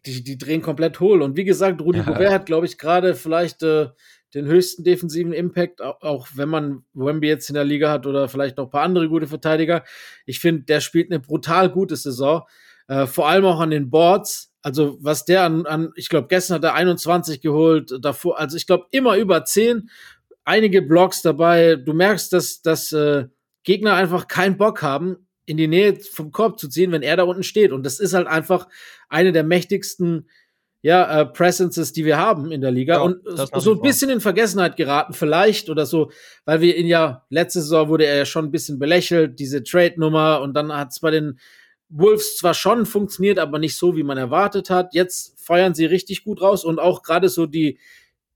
[0.05, 1.23] die, die drehen komplett hohl.
[1.23, 2.05] Und wie gesagt, Rudi ja.
[2.05, 3.89] Gobert hat, glaube ich, gerade vielleicht äh,
[4.35, 8.29] den höchsten defensiven Impact, auch, auch wenn man Wemby jetzt in der Liga hat oder
[8.29, 9.85] vielleicht noch ein paar andere gute Verteidiger.
[10.27, 12.43] Ich finde, der spielt eine brutal gute Saison.
[12.89, 14.53] Äh, vor allem auch an den Boards.
[14.61, 18.67] Also was der an, an ich glaube, gestern hat er 21 geholt, davor, also ich
[18.67, 19.89] glaube immer über 10.
[20.45, 21.77] Einige Blocks dabei.
[21.77, 23.29] Du merkst, dass, dass äh,
[23.63, 27.25] Gegner einfach keinen Bock haben, in die Nähe vom Korb zu ziehen, wenn er da
[27.25, 27.73] unten steht.
[27.73, 28.69] Und das ist halt einfach
[29.09, 30.29] eine der mächtigsten
[30.83, 32.95] ja, äh, Presences, die wir haben in der Liga.
[32.95, 36.11] Ja, und so ein bisschen in Vergessenheit geraten, vielleicht oder so,
[36.45, 40.41] weil wir ihn ja, letzte Saison wurde er ja schon ein bisschen belächelt, diese Trade-Nummer,
[40.41, 41.39] und dann hat es bei den
[41.91, 44.95] Wolves zwar schon funktioniert, aber nicht so, wie man erwartet hat.
[44.95, 47.79] Jetzt feuern sie richtig gut raus und auch gerade so die,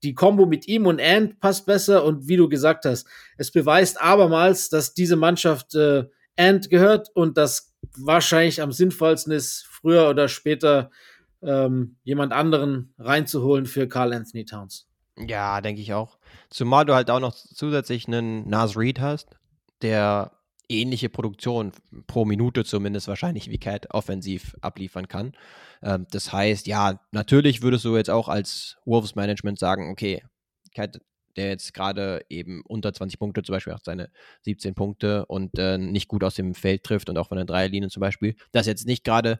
[0.03, 3.99] die Kombo mit ihm und Ant passt besser und wie du gesagt hast, es beweist
[3.99, 6.03] abermals, dass diese Mannschaft äh,
[6.37, 10.91] Ant gehört und das wahrscheinlich am sinnvollsten ist, früher oder später
[11.41, 14.87] ähm, jemand anderen reinzuholen für Carl Anthony Towns.
[15.17, 16.17] Ja, denke ich auch.
[16.49, 19.29] Zumal du halt auch noch zusätzlich einen Nas Reed hast,
[19.81, 20.31] der
[20.67, 21.71] ähnliche Produktion
[22.07, 25.33] pro Minute zumindest wahrscheinlich wie Cat offensiv abliefern kann.
[25.81, 30.23] Ähm, das heißt, ja, natürlich würdest du jetzt auch als Wolves Management sagen, okay,
[30.73, 30.99] Cat,
[31.35, 34.09] der jetzt gerade eben unter 20 Punkte, zum Beispiel auch seine
[34.43, 37.89] 17 Punkte und äh, nicht gut aus dem Feld trifft und auch von der Dreierlinie
[37.89, 39.39] zum Beispiel, das ist jetzt nicht gerade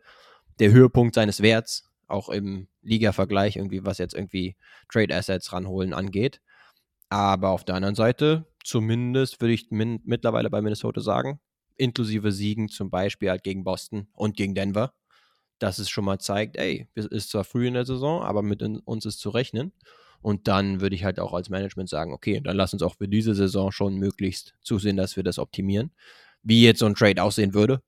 [0.60, 4.56] der Höhepunkt seines Werts, auch im Liga-Vergleich irgendwie, was jetzt irgendwie
[4.92, 6.42] Trade Assets ranholen angeht.
[7.10, 11.40] Aber auf der anderen Seite, zumindest würde ich min mittlerweile bei Minnesota sagen,
[11.78, 14.94] inklusive Siegen zum Beispiel halt gegen Boston und gegen Denver,
[15.60, 18.62] dass es schon mal zeigt, ey, es ist zwar früh in der Saison, aber mit
[18.62, 19.72] uns ist zu rechnen.
[20.22, 23.08] Und dann würde ich halt auch als Management sagen, okay, dann lass uns auch für
[23.08, 25.92] diese Saison schon möglichst zusehen, dass wir das optimieren.
[26.42, 27.82] Wie jetzt so ein Trade aussehen würde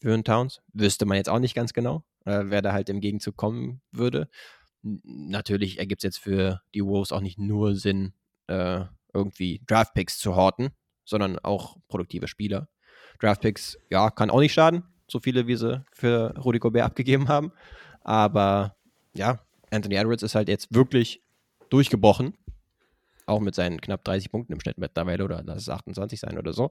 [0.00, 3.00] für einen Towns, wüsste man jetzt auch nicht ganz genau, äh, wer da halt im
[3.00, 4.28] Gegenzug kommen würde.
[4.82, 8.12] Natürlich ergibt es jetzt für die Wolves auch nicht nur Sinn,
[8.46, 8.84] äh,
[9.14, 10.70] irgendwie Draftpicks zu horten,
[11.04, 12.68] sondern auch produktive Spieler.
[13.20, 17.52] Draftpicks, ja, kann auch nicht schaden, so viele wie sie für Rudy Gobert abgegeben haben.
[18.00, 18.76] Aber
[19.14, 19.38] ja,
[19.70, 21.22] Anthony Edwards ist halt jetzt wirklich
[21.74, 22.34] durchgebrochen.
[23.26, 26.52] Auch mit seinen knapp 30 Punkten im Schnitt mittlerweile oder lass es 28 sein oder
[26.52, 26.70] so.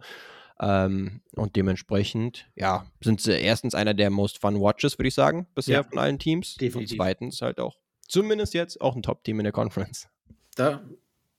[0.60, 5.48] Ähm, und dementsprechend, ja, sind sie erstens einer der most fun Watches, würde ich sagen,
[5.56, 6.56] bisher Ja, von allen Teams.
[6.56, 6.92] definitiv.
[6.92, 10.08] Und zweitens halt auch, zumindest jetzt, auch ein Top-Team in der Conference.
[10.56, 10.84] Da,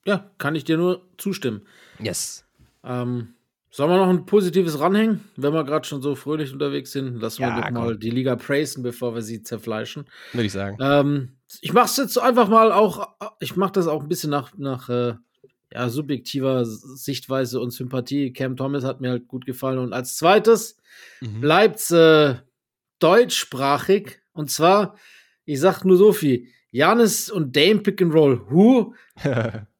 [0.05, 1.65] ja, kann ich dir nur zustimmen.
[2.01, 2.45] Yes.
[2.83, 3.35] Ähm,
[3.77, 5.25] sollen wir noch ein positives ranhängen?
[5.37, 8.37] Wenn wir gerade schon so fröhlich unterwegs sind, lassen wir Ja, doch mal die Liga
[8.37, 10.05] praisen, bevor wir sie zerfleischen.
[10.33, 10.77] Würde ich sagen.
[10.81, 13.09] Ähm, ich mache es jetzt einfach mal auch,
[13.41, 15.15] ich mache das auch ein bisschen nach, nach äh,
[15.73, 18.33] ja, subjektiver Sichtweise und Sympathie.
[18.33, 19.79] Cam Thomas hat mir halt gut gefallen.
[19.79, 20.77] Und als zweites
[21.21, 21.41] Mhm.
[21.41, 22.37] bleibt äh,
[23.01, 24.21] deutschsprachig.
[24.33, 24.97] Und zwar,
[25.45, 28.41] ich sag nur so viel: Janis und Dame Pick and Roll.
[28.51, 28.95] Who?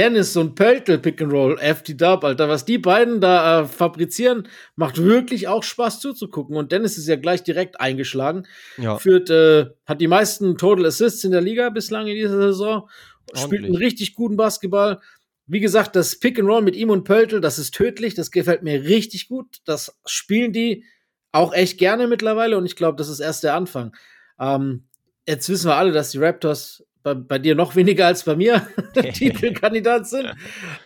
[0.00, 4.48] Dennis und Pöltl Pick and Roll, FT Dub, Alter, was die beiden da äh, fabrizieren,
[4.74, 6.56] macht wirklich auch Spaß zuzugucken.
[6.56, 8.46] Und Dennis ist ja gleich direkt eingeschlagen.
[8.78, 12.88] ja, Führt, äh, hat die meisten Total Assists in der Liga bislang in dieser Saison.
[13.34, 13.86] Spielt einen Ordentlich.
[13.88, 15.00] richtig guten Basketball.
[15.46, 18.14] Wie gesagt, das Pick and Roll mit ihm und Pöltl, das ist tödlich.
[18.14, 19.58] Das gefällt mir richtig gut.
[19.66, 20.86] Das spielen die
[21.30, 22.56] auch echt gerne mittlerweile.
[22.56, 23.94] Und ich glaube, das ist erst der Anfang.
[24.40, 24.84] Ähm,
[25.26, 28.66] jetzt wissen wir alle, dass die Raptors bei, bei dir noch weniger als bei mir
[28.94, 30.34] Titelkandidat sind.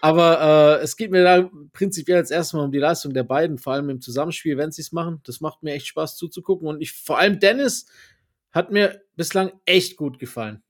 [0.00, 3.72] Aber äh, es geht mir da prinzipiell jetzt erstmal um die Leistung der beiden, vor
[3.72, 5.20] allem im Zusammenspiel, wenn sie es machen.
[5.24, 6.68] Das macht mir echt Spaß zuzugucken.
[6.68, 7.86] Und ich, vor allem Dennis
[8.52, 10.62] hat mir bislang echt gut gefallen.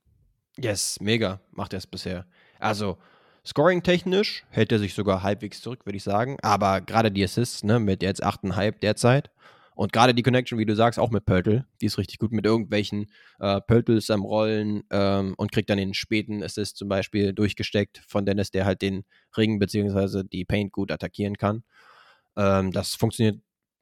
[0.57, 2.27] Yes, mega macht er es bisher.
[2.59, 2.97] Also,
[3.45, 6.39] scoring-technisch hält er sich sogar halbwegs zurück, würde ich sagen.
[6.43, 9.31] Aber gerade die Assists, ne, mit jetzt 8,5 derzeit.
[9.75, 12.47] Und gerade die Connection, wie du sagst, auch mit Pöltl, die ist richtig gut mit
[12.47, 13.11] irgendwelchen
[13.41, 18.25] äh, Pöltls am Rollen ähm, und kriegt dann den späten Assist zum Beispiel durchgesteckt von
[18.25, 19.05] Dennis, der halt den
[19.37, 20.23] Ring bzw.
[20.25, 21.65] die Paint gut attackieren kann.
[22.37, 23.41] Ähm, das funktioniert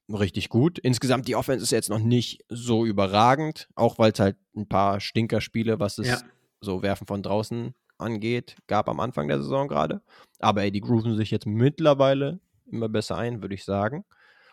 [0.08, 0.78] richtig gut.
[0.78, 5.00] Insgesamt die Offense ist jetzt noch nicht so überragend, auch weil es halt ein paar
[5.00, 6.18] Stinkerspiele, was es Ja.
[6.60, 10.02] so Werfen von draußen angeht, gab am Anfang der Saison gerade.
[10.40, 14.04] Aber ey, die grooven sich jetzt mittlerweile immer besser ein, würde ich sagen.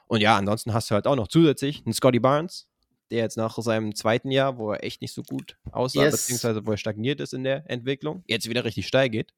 [0.09, 2.67] Und ja, ansonsten hast du halt auch noch zusätzlich einen Scotty Barnes,
[3.11, 6.13] der jetzt nach seinem zweiten Jahr, wo er echt nicht so gut aussah, Yes.
[6.13, 9.33] beziehungsweise wo er stagniert ist in der Entwicklung, jetzt wieder richtig steil geht.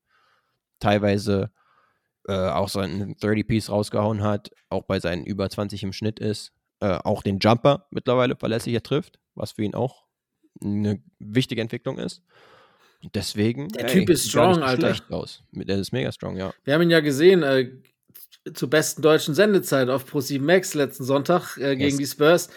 [0.79, 1.51] Teilweise
[2.27, 6.97] äh, auch seinen 30-Piece rausgehauen hat, auch bei seinen über 20 im Schnitt ist, äh,
[7.03, 10.05] auch den Jumper mittlerweile verlässlicher trifft, was für ihn auch
[10.63, 12.23] eine wichtige Entwicklung ist.
[13.13, 13.67] Deswegen.
[13.69, 14.93] Der ey, Typ ist strong, Alter.
[14.95, 15.43] Schlecht aus.
[15.51, 16.53] Der ist mega strong, ja.
[16.63, 17.71] Wir haben ihn ja gesehen, äh,
[18.53, 21.97] zur besten deutschen Sendezeit auf Pro7 Max letzten Sonntag äh, gegen Yes.
[21.97, 22.49] die Spurs.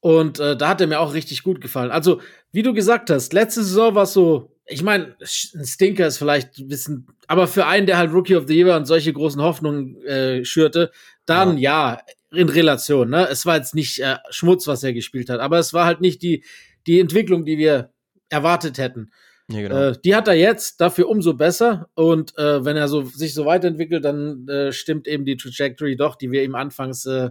[0.00, 1.90] Und äh, da hat er mir auch richtig gut gefallen.
[1.90, 2.20] Also,
[2.52, 6.58] wie du gesagt hast, letzte Saison war es so, ich meine, ein Stinker ist vielleicht
[6.58, 10.02] ein bisschen, aber für einen, der halt Rookie of the Year und solche großen Hoffnungen
[10.04, 10.90] äh, schürte,
[11.26, 12.00] dann ja.
[12.32, 13.10] in Relation.
[13.10, 13.28] Ne?
[13.30, 16.22] Es war jetzt nicht äh, Schmutz, was er gespielt hat, aber es war halt nicht
[16.22, 16.44] die,
[16.86, 17.92] die Entwicklung, die wir
[18.28, 19.10] erwartet hätten.
[19.50, 19.76] Ja genau.
[19.76, 21.88] Äh, die hat er jetzt, dafür umso besser.
[21.94, 26.16] Und äh, wenn er so, sich so weiterentwickelt, dann äh, stimmt eben die Trajectory doch,
[26.16, 27.30] die wir ihm anfangs äh,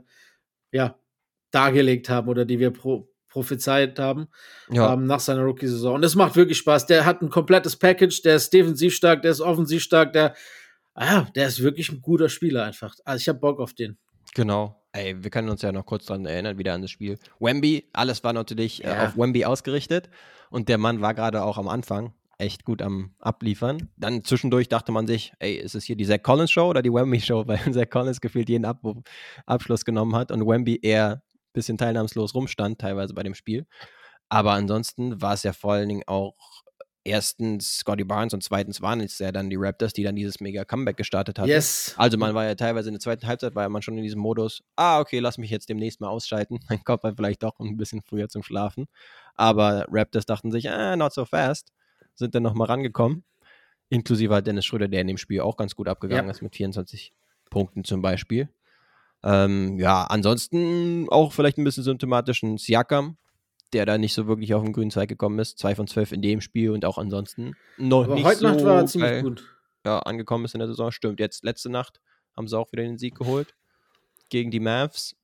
[0.71, 0.97] ja,
[1.51, 4.27] dargelegt haben oder die wir pro, prophezeit haben
[4.69, 4.93] Ja.
[4.93, 5.95] ähm, nach seiner Rookie-Saison.
[5.95, 6.85] Und es macht wirklich Spaß.
[6.85, 10.35] Der hat ein komplettes Package, der ist defensiv stark, der ist offensiv stark, der,
[10.93, 12.95] ah, der ist wirklich ein guter Spieler einfach.
[13.05, 13.97] Also ich habe Bock auf den.
[14.35, 14.82] Genau.
[14.93, 17.17] Ey, wir können uns ja noch kurz dran erinnern, wieder an das Spiel.
[17.39, 19.05] Wemby, alles war natürlich äh, Ja.
[19.07, 20.09] auf Wemby ausgerichtet
[20.51, 23.89] und der Mann war gerade auch am Anfang echt gut am Abliefern.
[23.97, 26.93] Dann zwischendurch dachte man sich, ey, ist es hier die Zach Collins Show oder die
[26.93, 28.81] Wemby Show, weil Zach Collins gefühlt jeden Ab
[29.47, 33.65] Abschluss genommen hat und Wemby eher ein bisschen teilnahmslos rumstand, teilweise bei dem Spiel.
[34.29, 36.52] Aber ansonsten war es ja vor allen Dingen auch
[37.05, 40.63] erstens Scotty Barnes und zweitens waren es ja dann die Raptors, die dann dieses mega
[40.63, 41.49] Comeback gestartet hatten.
[41.49, 41.93] Yes.
[41.97, 44.21] Also man war ja teilweise in der zweiten Halbzeit, war ja man schon in diesem
[44.21, 46.59] Modus, ah, okay, lass mich jetzt demnächst mal ausschalten.
[46.69, 48.87] Mein Kopf war vielleicht doch ein bisschen früher zum Schlafen.
[49.35, 51.71] Aber Raptors dachten sich, ah, not so fast.
[52.15, 53.23] Sind dann nochmal rangekommen.
[53.89, 56.31] Inklusive halt Dennis Schröder, der in dem Spiel auch ganz gut abgegangen Ja.
[56.31, 57.13] ist mit 24
[57.49, 58.49] Punkten zum Beispiel.
[59.23, 63.17] Ähm, ja, ansonsten auch vielleicht ein bisschen symptomatisch ein Siakam,
[63.73, 65.57] der da nicht so wirklich auf den grünen Zweig gekommen ist.
[65.57, 68.63] Zwei von zwölf in dem Spiel und auch ansonsten noch Aber nicht heute so Nacht
[68.63, 69.57] war er ziemlich geil gut.
[69.85, 70.91] ja, angekommen ist in der Saison.
[70.91, 71.99] Stimmt, jetzt letzte Nacht
[72.35, 73.55] haben sie auch wieder den Sieg geholt
[74.29, 75.15] gegen die Mavs,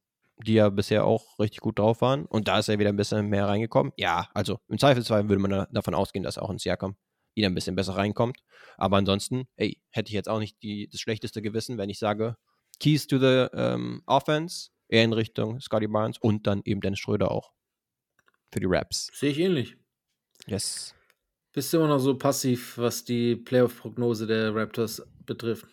[0.45, 2.25] die ja bisher auch richtig gut drauf waren.
[2.25, 3.91] Und da ist er wieder ein bisschen mehr reingekommen.
[3.97, 6.95] Ja, also im Zweifelsfall würde man da, davon ausgehen, dass auch ein Siakam
[7.35, 8.38] wieder ein bisschen besser reinkommt.
[8.77, 12.35] Aber ansonsten, ey, hätte ich jetzt auch nicht die, das schlechteste Gewissen, wenn ich sage,
[12.79, 17.31] Keys to the ähm, Offense, eher in Richtung Scotty Barnes und dann eben Dennis Schröder
[17.31, 17.51] auch.
[18.51, 19.09] Für die Raps.
[19.13, 19.77] Sehe ich ähnlich.
[20.47, 20.95] Yes.
[21.53, 25.67] Bist du immer noch so passiv, was die Playoff-Prognose der Raptors betrifft?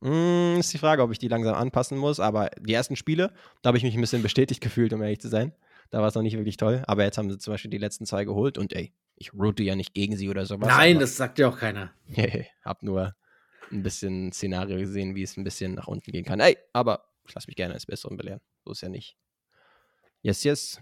[0.00, 3.68] Mm, ist die Frage, ob ich die langsam anpassen muss, aber die ersten Spiele, da
[3.68, 5.52] habe ich mich ein bisschen bestätigt gefühlt, um ehrlich zu sein.
[5.90, 8.06] Da war es noch nicht wirklich toll, aber jetzt haben sie zum Beispiel die letzten
[8.06, 10.68] zwei geholt und ey, ich route ja nicht gegen sie oder sowas.
[10.68, 11.92] Nein, das sagt ja auch keiner.
[12.64, 13.16] hab nur
[13.70, 16.40] ein bisschen Szenario gesehen, wie es ein bisschen nach unten gehen kann.
[16.40, 18.40] Ey, aber ich lasse mich gerne als Besseren belehren.
[18.64, 19.16] So ist ja nicht.
[20.22, 20.80] Yes, yes.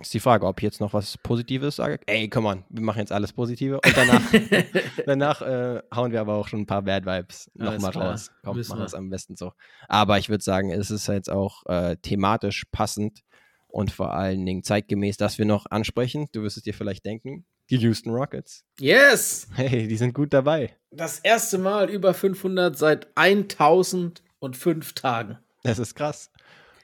[0.00, 2.00] Ist die Frage, ob ich jetzt noch was Positives sage.
[2.06, 3.80] Ey, come on, wir machen jetzt alles Positive.
[3.84, 4.22] Und danach,
[5.06, 8.30] danach äh, hauen wir aber auch schon ein paar Bad Vibes nochmal raus.
[8.42, 8.86] Komm, müssen machen wir wir.
[8.86, 9.52] es am besten so.
[9.88, 13.20] Aber ich würde sagen, es ist jetzt auch äh, thematisch passend
[13.68, 16.28] und vor allen Dingen zeitgemäß, dass wir noch ansprechen.
[16.32, 17.44] Du wirst es dir vielleicht denken.
[17.68, 18.64] Die Houston Rockets.
[18.80, 19.46] Yes!
[19.54, 20.76] Hey, die sind gut dabei.
[20.90, 25.38] Das erste Mal über 500 seit 1005 Tagen.
[25.62, 26.32] Das ist krass.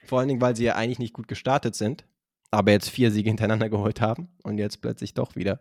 [0.05, 2.05] Vor allen Dingen, weil sie ja eigentlich nicht gut gestartet sind,
[2.50, 5.61] aber jetzt vier Siege hintereinander geholt haben und jetzt plötzlich doch wieder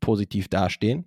[0.00, 1.04] positiv dastehen.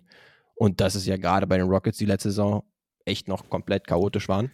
[0.54, 2.64] Und das ist ja gerade bei den Rockets, die letzte Saison
[3.04, 4.50] echt noch komplett chaotisch waren,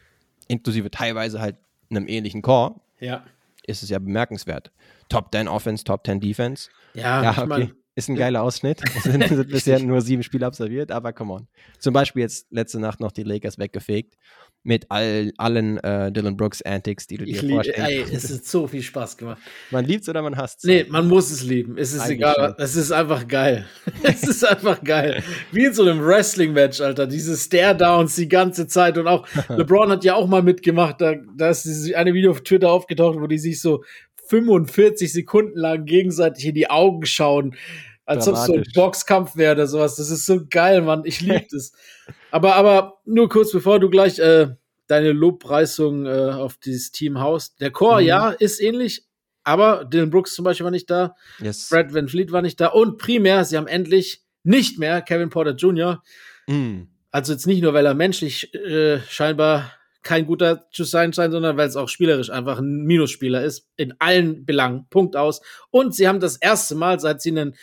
[0.48, 1.56] inklusive teilweise halt
[1.90, 3.24] einem ähnlichen Core, Ja.
[3.66, 4.70] ist es ja bemerkenswert.
[5.08, 6.68] Top 10 Offense, Top 10 Defense.
[6.94, 7.46] Ja, Ja, ich okay.
[7.48, 8.82] mein, ist ein geiler Ausschnitt.
[8.96, 11.48] Es sind, bisher nur sieben Spiele absolviert, aber come on.
[11.78, 14.16] Zum Beispiel jetzt letzte Nacht noch die Lakers weggefegt
[14.64, 17.80] mit all, allen äh, Dylan Brooks Antics, die du ich dir vorstellst.
[17.80, 19.38] ey, es hat so viel Spaß gemacht.
[19.70, 20.64] Man liebt es oder man hasst es.
[20.64, 21.76] Nee, man muss es lieben.
[21.76, 22.56] Es ist Eigentlich egal.
[22.58, 23.66] Es ist einfach geil.
[24.02, 25.22] es ist einfach geil.
[25.52, 27.06] Wie in so einem Wrestling-Match, Alter.
[27.06, 28.96] Diese Stare-Downs die ganze Zeit.
[28.96, 30.98] Und auch LeBron hat ja auch mal mitgemacht.
[31.00, 33.84] Da, da ist dieses eine Video auf Twitter aufgetaucht, wo die sich so
[34.28, 37.54] 45 Sekunden lang gegenseitig in die Augen schauen.
[38.06, 38.64] Als ob es so ein.
[38.74, 39.96] Boxkampf wäre oder sowas.
[39.96, 41.02] Das ist so geil, Mann.
[41.04, 41.72] Ich liebe das.
[42.30, 44.48] Aber, aber nur kurz bevor du gleich äh,
[44.88, 47.60] deine Lobpreisung äh, auf dieses Team haust.
[47.60, 48.06] Der Chor, Mhm.
[48.06, 49.04] ja, ist ähnlich.
[49.42, 51.14] Aber Dylan Brooks zum Beispiel war nicht da.
[51.38, 51.66] Yes.
[51.68, 52.68] Fred Van Fleet war nicht da.
[52.68, 56.02] Und primär, sie haben endlich nicht mehr Kevin Porter Jr.
[56.46, 56.82] Mm.
[57.10, 59.70] Also jetzt nicht nur, weil er menschlich äh, scheinbar
[60.04, 63.68] kein guter zu sein scheint, sondern weil es auch spielerisch einfach ein Minusspieler ist.
[63.76, 64.86] In allen Belangen.
[64.90, 65.40] Punkt aus.
[65.70, 67.56] Und sie haben das erste Mal, seit sie einen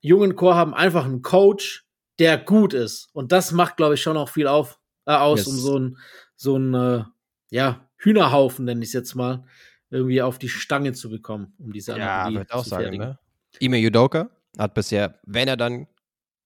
[0.00, 1.84] jungen Chor haben, einfach einen Coach,
[2.18, 3.08] der gut ist.
[3.12, 5.46] Und das macht, glaube ich, schon auch viel auf, äh, aus, Yes.
[5.48, 5.98] um so ein,
[6.36, 7.04] so ein äh,
[7.50, 9.44] ja, Hühnerhaufen, nenne ich es jetzt mal,
[9.90, 13.06] irgendwie auf die Stange zu bekommen, um diese Ja, Analogie würde auch zu sagen, fertigen.
[13.08, 13.18] ne?
[13.58, 15.86] Ime Udoka hat bisher, wenn er dann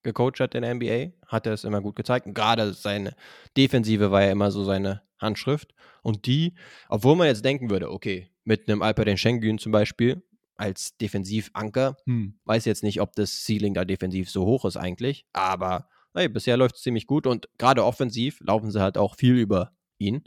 [0.02, 2.26] gecoacht hat in der NBA, hat er es immer gut gezeigt.
[2.26, 3.14] Und gerade seine
[3.56, 5.74] Defensive war ja immer so seine Handschrift.
[6.02, 6.54] Und die,
[6.88, 10.22] obwohl man jetzt denken würde, okay, mit einem Alperen Schengen zum Beispiel
[10.56, 15.24] als Defensivanker, hm, weiß jetzt nicht, ob das Ceiling da defensiv so hoch ist eigentlich,
[15.32, 19.36] aber hey, bisher läuft es ziemlich gut und gerade offensiv laufen sie halt auch viel
[19.36, 20.24] über ihn,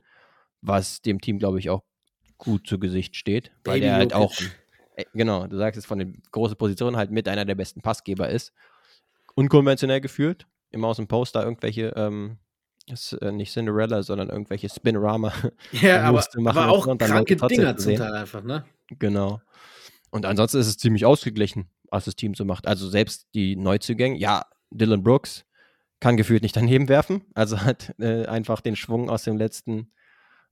[0.61, 1.83] was dem Team, glaube ich, auch
[2.37, 4.33] gut zu Gesicht steht, weil Baby der halt auch,
[4.95, 8.29] äh, genau, du sagst es von den großen Positionen halt mit einer der besten Passgeber
[8.29, 8.53] ist.
[9.35, 12.37] Unkonventionell geführt, immer aus dem Post da irgendwelche, ähm,
[12.91, 15.31] ist, äh, nicht Cinderella, sondern irgendwelche Spinorama
[15.71, 17.97] Ja, aber, machen aber auch und dann kranke Dinger zu zum.
[17.97, 18.65] Teil einfach, ne?
[18.99, 19.41] Genau.
[20.11, 22.67] Und ansonsten ist es ziemlich ausgeglichen, was das Team so macht.
[22.67, 25.45] Also selbst die Neuzugänge, ja, Dylan Brooks
[25.99, 27.21] kann gefühlt nicht daneben werfen.
[27.33, 29.91] Also hat äh, einfach den Schwung aus dem letzten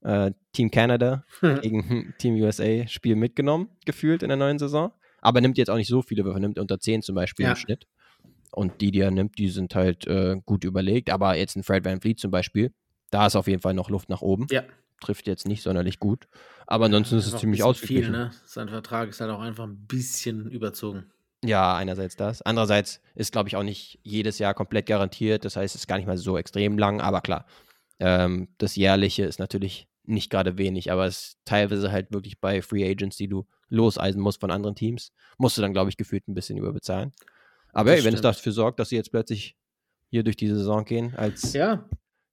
[0.01, 1.25] äh, Team Canada
[1.61, 4.91] gegen Team USA Spiel mitgenommen, gefühlt in der neuen Saison.
[5.19, 7.51] Aber nimmt jetzt auch nicht so viele Würfe, nimmt unter 10 zum Beispiel Ja.
[7.51, 7.85] im Schnitt.
[8.51, 11.09] Und die, die er nimmt, die sind halt äh, gut überlegt.
[11.09, 12.73] Aber jetzt ein Fred Van Fleet zum Beispiel,
[13.09, 14.47] da ist auf jeden Fall noch Luft nach oben.
[14.51, 14.63] Ja.
[14.99, 16.27] Trifft jetzt nicht sonderlich gut.
[16.67, 18.13] Aber ansonsten ist es ziemlich ausgeglichen.
[18.13, 18.31] Viel, ne?
[18.45, 21.05] Sein Vertrag ist halt auch einfach ein bisschen überzogen.
[21.43, 22.41] Ja, einerseits das.
[22.43, 25.43] Andererseits ist, glaube ich, auch nicht jedes Jahr komplett garantiert.
[25.43, 27.01] Das heißt, es ist gar nicht mal so extrem lang.
[27.01, 27.45] Aber klar,
[27.99, 30.91] ähm, das Jährliche ist natürlich nicht gerade wenig.
[30.91, 34.75] Aber es ist teilweise halt wirklich bei Free Agents, die du loseisen musst von anderen
[34.75, 37.11] Teams, musst du dann, glaube ich, gefühlt ein bisschen überbezahlen.
[37.73, 39.55] Aber hey, wenn es dafür sorgt, dass sie jetzt plötzlich
[40.09, 41.85] hier durch diese Saison gehen als Ja,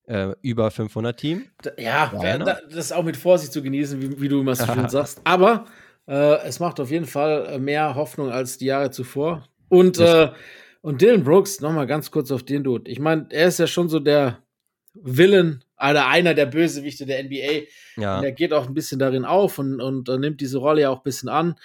[0.07, 1.47] äh, über 500 Team.
[1.77, 4.55] Ja, Ja, da, da, das ist auch mit Vorsicht zu genießen, wie, wie du immer
[4.55, 5.21] so schön sagst.
[5.25, 5.67] Aber
[6.07, 9.47] äh, es macht auf jeden Fall äh, mehr Hoffnung als die Jahre zuvor.
[9.69, 10.31] Und, äh,
[10.81, 12.91] und Dylan Brooks, nochmal ganz kurz auf den Dude.
[12.91, 14.39] Ich meine, er ist ja schon so der
[14.95, 17.67] Villain, oder einer der Bösewichte der NBA.
[17.97, 20.91] Ja, Und er geht auch ein bisschen darin auf und, und nimmt diese Rolle ja
[20.91, 21.57] auch ein bisschen an.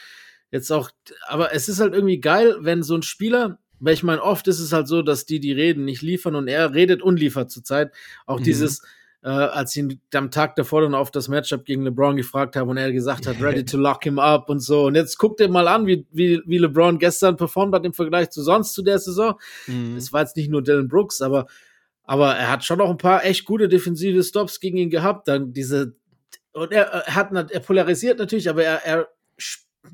[0.52, 0.92] Jetzt auch,
[1.28, 4.60] aber es ist halt irgendwie geil, wenn so ein Spieler, weil ich meine, oft ist
[4.60, 7.92] es halt so, dass die, die reden, nicht liefern und er redet und liefert zurzeit.
[8.26, 8.44] Auch Mhm.
[8.44, 8.82] dieses,
[9.24, 12.70] äh, als sie ihn am Tag davor dann auf das Matchup gegen LeBron gefragt haben
[12.70, 14.86] und er gesagt hat, ready to lock him up und so.
[14.86, 18.30] Und jetzt guckt ihr mal an, wie, wie, wie LeBron gestern performt hat im Vergleich
[18.32, 19.40] zu sonst zu der Saison.
[19.68, 19.96] mhm.
[19.98, 21.48] Es war jetzt nicht nur Dylan Brooks, aber,
[22.04, 25.28] aber er hat schon noch ein paar echt gute defensive Stops gegen ihn gehabt.
[25.30, 25.96] Dann diese,
[26.52, 29.08] und er, er hat, er polarisiert natürlich, aber er, er,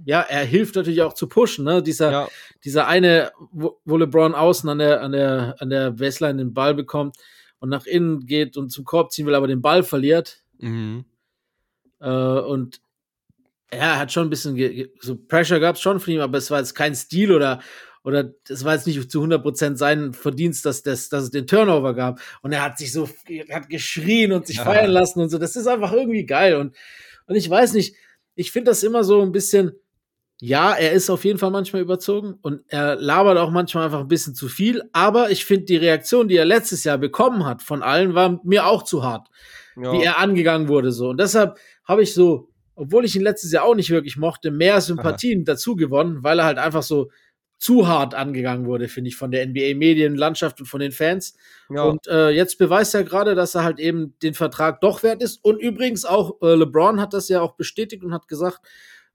[0.06, 1.82] ja, er hilft natürlich auch zu pushen, ne?
[1.84, 2.28] Dieser, ja,
[2.64, 6.74] dieser eine, wo, wo LeBron außen an der, an der, an der Baseline den Ball
[6.74, 7.18] bekommt
[7.60, 10.44] und nach innen geht und zum Korb ziehen will, aber den Ball verliert.
[10.60, 11.06] mhm.
[12.02, 12.80] Äh, und
[13.72, 14.58] ja, er hat schon ein bisschen,
[15.00, 17.60] so Pressure gab es schon von ihm, aber es war jetzt kein Stil oder,
[18.04, 21.94] oder es war jetzt nicht zu 100% sein Verdienst, dass, das, dass es den Turnover
[21.94, 22.20] gab.
[22.42, 24.64] Und er hat sich so, er hat geschrien und sich Ja.
[24.64, 25.38] feiern lassen und so.
[25.38, 26.56] Das ist einfach irgendwie geil.
[26.56, 26.76] Und,
[27.28, 27.96] und ich weiß nicht,
[28.40, 29.74] ich finde das immer so ein bisschen,
[30.40, 34.08] ja, er ist auf jeden Fall manchmal überzogen und er labert auch manchmal einfach ein
[34.08, 34.84] bisschen zu viel.
[34.94, 38.66] Aber ich finde die Reaktion, die er letztes Jahr bekommen hat von allen, war mir
[38.66, 39.28] auch zu hart
[39.82, 39.94] ja.
[39.94, 40.92] wie er angegangen wurde.
[40.92, 41.10] So.
[41.10, 44.82] Und deshalb habe ich so, obwohl ich ihn letztes Jahr auch nicht wirklich mochte, mehr
[44.82, 47.10] Sympathien dazu gewonnen, weil er halt einfach so
[47.60, 51.36] zu hart angegangen wurde, finde ich, von der NBA-Medienlandschaft und von den Fans.
[51.70, 51.84] ja.
[51.84, 55.44] Und äh, jetzt beweist er gerade, dass er halt eben den Vertrag doch wert ist.
[55.44, 58.62] Und übrigens auch äh, LeBron hat das ja auch bestätigt und hat gesagt,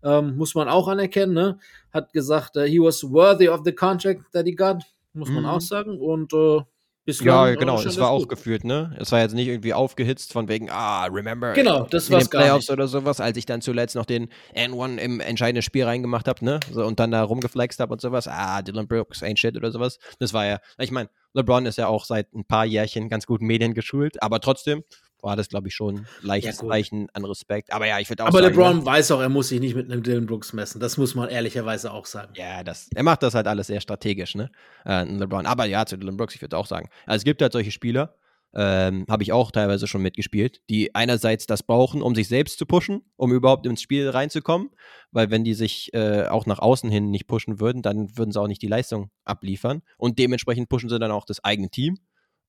[0.02, 1.59] ähm, muss man auch anerkennen, ne?
[1.90, 4.83] hat gesagt, äh, he was worthy of the contract that he got,
[5.14, 5.48] muss man Mhm.
[5.48, 5.98] auch sagen.
[5.98, 6.61] Und äh,
[7.04, 7.78] bislang, Ja, genau.
[7.78, 8.30] Es das war auch gut.
[8.30, 8.96] gefühlt, ne?
[8.98, 11.52] Es war jetzt nicht irgendwie aufgehitzt von wegen, ah, remember.
[11.52, 15.62] Genau, das gar Playoffs oder sowas, als ich dann zuletzt noch den N1 im entscheidenden
[15.62, 16.60] Spiel reingemacht habe, ne?
[16.72, 18.28] So, und dann da rumgeflext habe und sowas.
[18.28, 19.98] Ah, Dylan Brooks ain't shit oder sowas.
[20.18, 23.42] Das war ja, ich meine, LeBron ist ja auch seit ein paar Jährchen ganz gut
[23.42, 24.84] Medien geschult, aber trotzdem
[25.24, 26.70] war das, glaube ich, schon ein leichtes gut.
[26.70, 27.72] Zeichen an Respekt.
[27.72, 28.54] Aber ja, ich würde auch Aber sagen.
[28.54, 28.87] LeBron Ne?
[28.87, 30.80] weiß auch, er muss sich nicht mit einem Dylan Brooks messen.
[30.80, 32.32] Das muss man ehrlicherweise auch sagen.
[32.37, 34.50] Ja, das, er macht das halt alles sehr strategisch, ne?
[34.84, 35.46] Äh, LeBron.
[35.46, 36.88] Aber ja, zu Dylan Brooks, ich würde auch sagen.
[37.06, 38.16] Also es gibt halt solche Spieler,
[38.54, 42.66] ähm, habe ich auch teilweise schon mitgespielt, die einerseits das brauchen, um sich selbst zu
[42.66, 44.70] pushen, um überhaupt ins Spiel reinzukommen,
[45.10, 48.40] weil wenn die sich äh, auch nach außen hin nicht pushen würden, dann würden sie
[48.40, 51.98] auch nicht die Leistung abliefern und dementsprechend pushen sie dann auch das eigene Team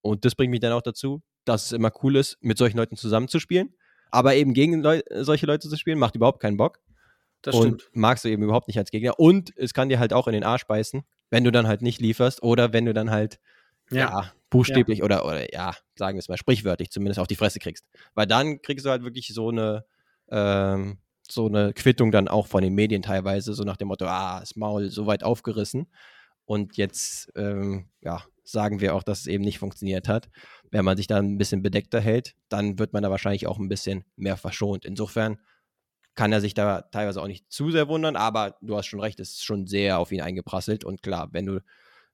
[0.06, 2.96] und das bringt mich dann auch dazu, dass es immer cool ist, mit solchen Leuten
[2.96, 3.74] zusammenzuspielen,
[4.12, 6.80] aber eben gegen Leu solche Leute zu spielen, macht überhaupt keinen Bock
[7.42, 7.90] Das und stimmt.
[7.94, 9.20] magst du eben überhaupt nicht als Gegner.
[9.20, 12.00] Und es kann dir halt auch in den Arsch beißen, wenn du dann halt nicht
[12.00, 13.40] lieferst oder wenn du dann halt,
[13.90, 17.86] ja, buchstäblich Oder, oder ja, sagen wir es mal sprichwörtlich zumindest auf die Fresse kriegst.
[18.14, 19.86] Weil dann kriegst du halt wirklich so eine,
[20.30, 24.40] ähm, so eine Quittung dann auch von den Medien teilweise, so nach dem Motto, ah,
[24.40, 25.88] das Maul so weit aufgerissen.
[26.46, 30.30] Und jetzt, ähm, ja, sagen wir auch, dass es eben nicht funktioniert hat.
[30.72, 33.68] Wenn man sich da ein bisschen bedeckter hält, dann wird man da wahrscheinlich auch ein
[33.68, 34.86] bisschen mehr verschont.
[34.86, 35.40] Insofern
[36.14, 39.20] kann er sich da teilweise auch nicht zu sehr wundern, aber du hast schon recht,
[39.20, 40.86] es ist schon sehr auf ihn eingeprasselt.
[40.86, 41.60] Und klar, wenn du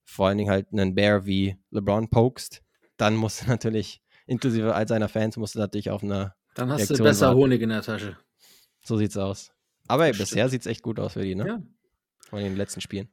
[0.03, 2.63] vor allen Dingen halt einen Bear wie LeBron pokst,
[2.97, 6.79] dann musst du natürlich, inklusive all seiner Fans, musst du natürlich auf eine, Dann hast
[6.79, 7.39] Reaktion du besser warten.
[7.39, 8.17] Honig in der Tasche.
[8.83, 9.51] so sieht's aus.
[9.87, 11.47] Aber ey, bisher sieht's echt gut aus für die, ne?
[11.47, 11.61] Ja.
[12.29, 13.09] Von den letzten Spielen.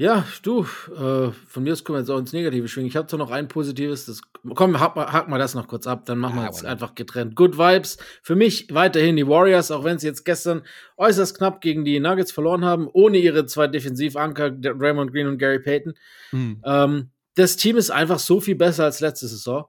[0.00, 2.86] Ja, du, äh, von mir aus können wir jetzt auch ins Negative schwingen.
[2.88, 4.20] Ich habe zwar noch ein positives, das,
[4.54, 6.94] komm, hack mal, hack mal das noch kurz ab, dann machen wir Ah, jetzt einfach
[6.94, 7.34] getrennt.
[7.34, 7.98] Good Vibes.
[8.22, 10.62] Für mich weiterhin die Warriors, auch wenn sie jetzt gestern
[10.98, 15.58] äußerst knapp gegen die Nuggets verloren haben, ohne ihre zwei Defensivanker, Raymond Green und Gary
[15.58, 15.94] Payton.
[16.64, 19.66] Ähm, das Team ist einfach so viel besser als letzte Saison.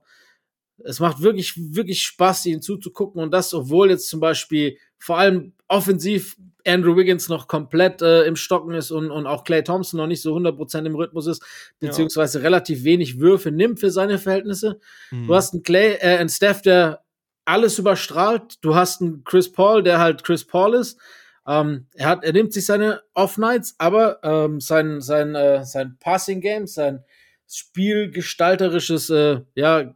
[0.84, 5.52] Es macht wirklich, wirklich Spaß, ihnen zuzugucken und das, obwohl jetzt zum Beispiel vor allem
[5.68, 10.06] offensiv Andrew Wiggins noch komplett äh, im Stocken ist und, und auch Clay Thompson noch
[10.06, 11.42] nicht so 100% im Rhythmus ist,
[11.80, 11.88] Ja.
[11.88, 14.78] beziehungsweise relativ wenig Würfe nimmt für seine Verhältnisse.
[15.10, 15.26] Mhm.
[15.26, 17.02] Du hast einen Clay, äh, einen Steph, der
[17.46, 18.58] alles überstrahlt.
[18.60, 20.98] Du hast einen Chris Paul, der halt Chris Paul ist.
[21.46, 26.66] Ähm, er, hat, er nimmt sich seine Off-Nights, aber ähm, sein, sein, äh, sein Passing-Game,
[26.66, 27.02] sein
[27.48, 29.94] spielgestalterisches äh, ja,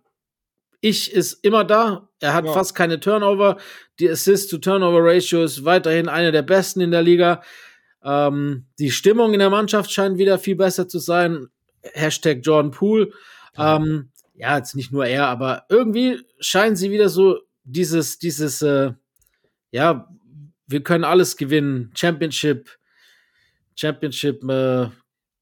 [0.84, 2.10] Ich ist immer da.
[2.20, 2.52] Er hat ja.
[2.52, 3.56] fast keine Turnover.
[3.98, 7.42] Die Assist-to-Turnover-Ratio ist weiterhin eine der besten in der Liga.
[8.02, 11.46] Ähm, die Stimmung in der Mannschaft scheint wieder viel besser zu sein.
[11.94, 13.12] Hashtag Jordan Poole.
[13.56, 18.92] Ähm, ja, jetzt nicht nur er, aber irgendwie scheinen sie wieder so dieses, dieses, äh,
[19.70, 20.06] ja,
[20.66, 21.92] wir können alles gewinnen.
[21.94, 22.68] Championship,
[23.74, 24.90] Championship, äh,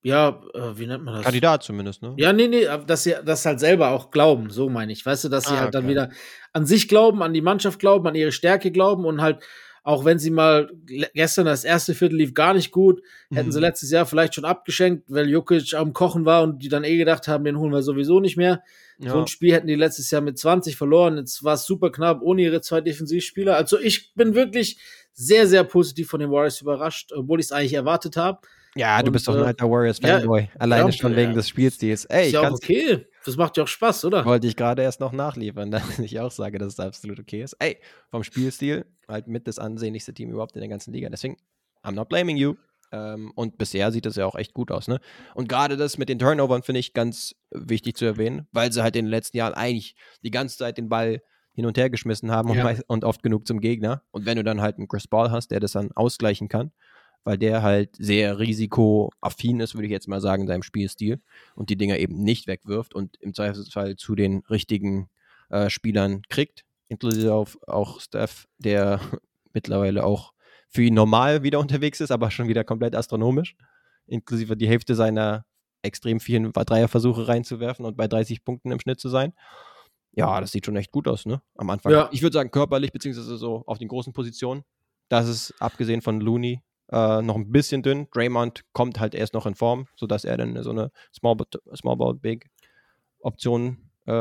[0.03, 1.25] ja, äh, wie nennt man das?
[1.25, 2.15] Kandidat zumindest, ne?
[2.17, 5.07] Ja, nee, nee, dass sie das halt selber auch glauben, so meine ich.
[5.07, 5.79] Weißt du, dass sie ah, halt okay.
[5.79, 6.11] dann wieder
[6.53, 9.43] an sich glauben, an die Mannschaft glauben, an ihre Stärke glauben und halt
[9.85, 13.53] auch wenn sie mal gestern das erste Viertel lief gar nicht gut, hätten mhm.
[13.53, 16.97] sie letztes Jahr vielleicht schon abgeschenkt, weil Jukic am Kochen war und die dann eh
[16.97, 18.63] gedacht haben, den holen wir sowieso nicht mehr.
[18.99, 19.11] Ja.
[19.11, 21.17] So ein Spiel hätten die letztes Jahr mit 20 verloren.
[21.17, 23.57] Jetzt war es super knapp ohne ihre zwei Defensivspieler.
[23.57, 24.79] Also ich bin wirklich
[25.13, 28.39] sehr, sehr positiv von den Warriors überrascht, obwohl ich es eigentlich erwartet habe.
[28.75, 30.41] Ja, du und, bist doch ein äh, alter Warriors-Fanboy.
[30.43, 32.07] Ja, Alleine ja, schon wegen des Spielstils.
[32.07, 33.07] Ey, ist ja auch okay.
[33.25, 34.25] Das macht ja auch Spaß, oder?
[34.25, 37.55] Wollte ich gerade erst noch nachliefern, dass ich auch sage, dass es absolut okay ist.
[37.59, 37.79] Ey,
[38.11, 41.09] vom Spielstil halt mit das ansehnlichste Team überhaupt in der ganzen Liga.
[41.11, 41.37] Deswegen,
[41.83, 42.55] I'm not blaming you.
[42.93, 45.01] Ähm, und bisher sieht es ja auch echt gut aus, ne?
[45.35, 48.97] Und gerade das mit den Turnovern finde ich ganz wichtig zu erwähnen, weil sie halt
[48.97, 51.23] in den letzten Jahren eigentlich die ganze Zeit den Ball
[51.55, 52.67] hin und her geschmissen haben ja.
[52.67, 54.03] und, und, oft genug zum Gegner.
[54.11, 56.73] Und wenn du dann halt einen Chris Ball hast, der das dann ausgleichen kann,
[57.25, 61.21] weil der halt sehr risikoaffin ist, würde ich jetzt mal sagen, in seinem Spielstil
[61.55, 65.09] und die Dinger eben nicht wegwirft und im Zweifelsfall zu den richtigen
[65.51, 69.01] äh, Spielern kriegt, inklusive auch, auch Steph, der
[69.53, 70.33] mittlerweile auch
[70.69, 73.57] für ihn normal wieder unterwegs ist, aber schon wieder komplett astronomisch,
[74.07, 75.45] inklusive die Hälfte seiner
[75.83, 79.33] extrem vielen Dreierversuche reinzuwerfen und bei 30 Punkten im Schnitt zu sein.
[80.13, 81.43] Ja, das sieht schon echt gut aus, ne?
[81.57, 81.93] Am Anfang.
[81.93, 82.09] Ja.
[82.13, 84.63] Ich würde sagen, körperlich, beziehungsweise so auf den großen Positionen.
[85.09, 86.63] Das ist abgesehen von Looney
[86.93, 88.07] äh, noch ein bisschen dünn.
[88.13, 91.37] Draymond kommt halt erst noch in Form, sodass er dann so eine Small,
[91.97, 92.51] Ball Big
[93.21, 94.13] Option äh,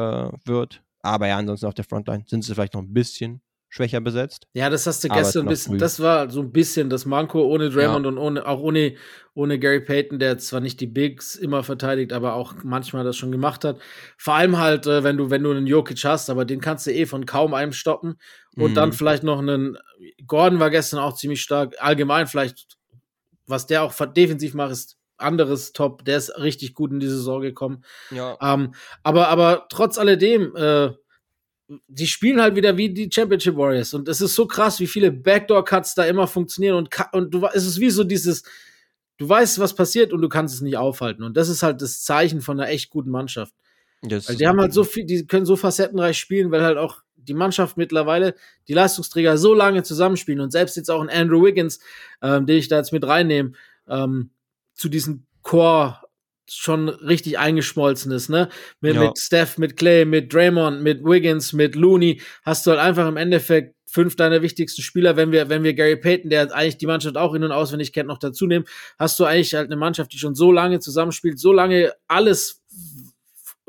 [0.45, 0.83] wird.
[1.01, 3.41] Aber ja, ansonsten auf der Frontline sind sie vielleicht noch ein bisschen
[3.71, 4.47] schwächer besetzt.
[4.53, 5.77] Ja, das hast du gestern ein bisschen, früh.
[5.79, 8.09] das war so ein bisschen das Manko ohne Draymond ja.
[8.09, 8.95] und ohne, auch ohne,
[9.33, 13.31] ohne Gary Payton, der zwar nicht die Bigs immer verteidigt, aber auch manchmal das schon
[13.31, 13.79] gemacht hat.
[14.17, 16.91] Vor allem halt, äh, wenn du, wenn du einen Jokic hast, aber den kannst du
[16.91, 18.19] eh von kaum einem stoppen.
[18.57, 18.75] Und mhm.
[18.75, 19.77] dann vielleicht noch einen,
[20.27, 21.75] Gordon war gestern auch ziemlich stark.
[21.79, 22.77] Allgemein vielleicht,
[23.47, 26.03] was der auch defensiv macht, ist anderes Top.
[26.03, 27.85] Der ist richtig gut in die Saison gekommen.
[28.09, 28.37] Ja.
[28.41, 30.91] Ähm, aber, aber trotz alledem, äh,
[31.87, 33.93] die spielen halt wieder wie die Championship Warriors.
[33.93, 36.75] Und es ist so krass, wie viele Backdoor-Cuts da immer funktionieren.
[36.75, 38.43] Und, und du, es ist wie so dieses,
[39.17, 41.23] du weißt, was passiert und du kannst es nicht aufhalten.
[41.23, 43.53] Und das ist halt das Zeichen von einer echt guten Mannschaft.
[44.01, 47.03] Das weil die haben halt so viel, die können so facettenreich spielen, weil halt auch
[47.15, 48.35] die Mannschaft mittlerweile,
[48.67, 51.79] die Leistungsträger so lange zusammenspielen und selbst jetzt auch ein Andrew Wiggins,
[52.21, 53.51] ähm, den ich da jetzt mit reinnehme,
[53.87, 54.31] ähm,
[54.73, 55.99] zu diesen Core
[56.53, 58.49] schon richtig eingeschmolzen ist, ne?
[58.81, 59.05] Mit, ja.
[59.05, 63.17] mit Steph, mit Clay, mit Draymond, mit Wiggins, mit Looney, hast du halt einfach im
[63.17, 67.17] Endeffekt fünf deiner wichtigsten Spieler, wenn wir, wenn wir Gary Payton, der eigentlich die Mannschaft
[67.17, 68.65] auch in- und auswendig kennt, noch dazu nehmen,
[68.97, 72.61] hast du eigentlich halt eine Mannschaft, die schon so lange zusammenspielt, so lange alles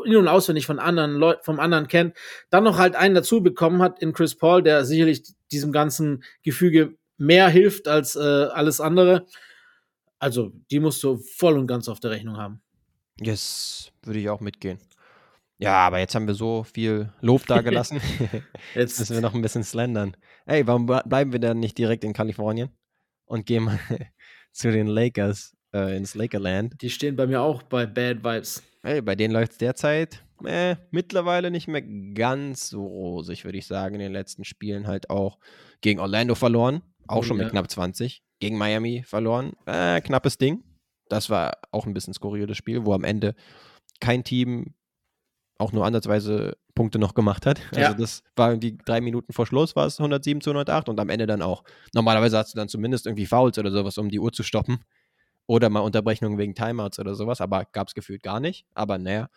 [0.05, 2.17] in- und auswendig von anderen Leuten, vom anderen kennt,
[2.51, 6.97] dann noch halt einen dazu bekommen hat in Chris Paul, der sicherlich diesem ganzen Gefüge
[7.19, 9.27] mehr hilft als äh, alles andere.
[10.19, 12.63] Also, die musst du voll und ganz auf der Rechnung haben.
[13.21, 14.79] Yes, würde ich auch mitgehen.
[15.59, 18.01] Ja, aber jetzt haben wir so viel Lob da gelassen.
[18.75, 20.17] jetzt müssen wir noch ein bisschen slendern.
[20.47, 22.71] Ey, warum bleiben wir dann nicht direkt in Kalifornien
[23.27, 23.79] und gehen mal
[24.53, 26.75] zu den Lakers äh, ins Lakerland?
[26.81, 28.63] Die stehen bei mir auch bei Bad Vibes.
[28.83, 33.67] Hey, bei denen läuft es derzeit äh, mittlerweile nicht mehr ganz so rosig, würde ich
[33.67, 33.95] sagen.
[33.95, 35.39] In den letzten Spielen halt auch
[35.81, 37.45] gegen Orlando verloren, auch schon ja.
[37.45, 38.23] mit knapp 20.
[38.41, 40.65] Gegen Miami verloren, äh, knappes Ding
[41.13, 43.35] das war auch ein bisschen skurril, das Spiel, wo am Ende
[44.01, 44.75] kein Team
[45.59, 47.61] auch nur ansatzweise Punkte noch gemacht hat.
[47.71, 47.95] Also ja.
[47.95, 51.27] das war irgendwie drei Minuten vor Schluss, war es 107 zu 108 und am Ende
[51.27, 51.63] dann auch.
[51.95, 54.79] Normalerweise hast du dann zumindest irgendwie Fouls oder sowas, um die Uhr zu stoppen.
[55.47, 58.65] Oder mal Unterbrechungen wegen Timeouts oder sowas, aber gab es gefühlt gar nicht.
[58.75, 59.29] Aber naja,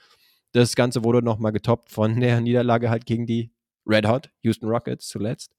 [0.53, 3.51] das Ganze wurde nochmal getoppt von der Niederlage halt gegen die
[3.86, 5.55] Red Hot, Houston Rockets zuletzt.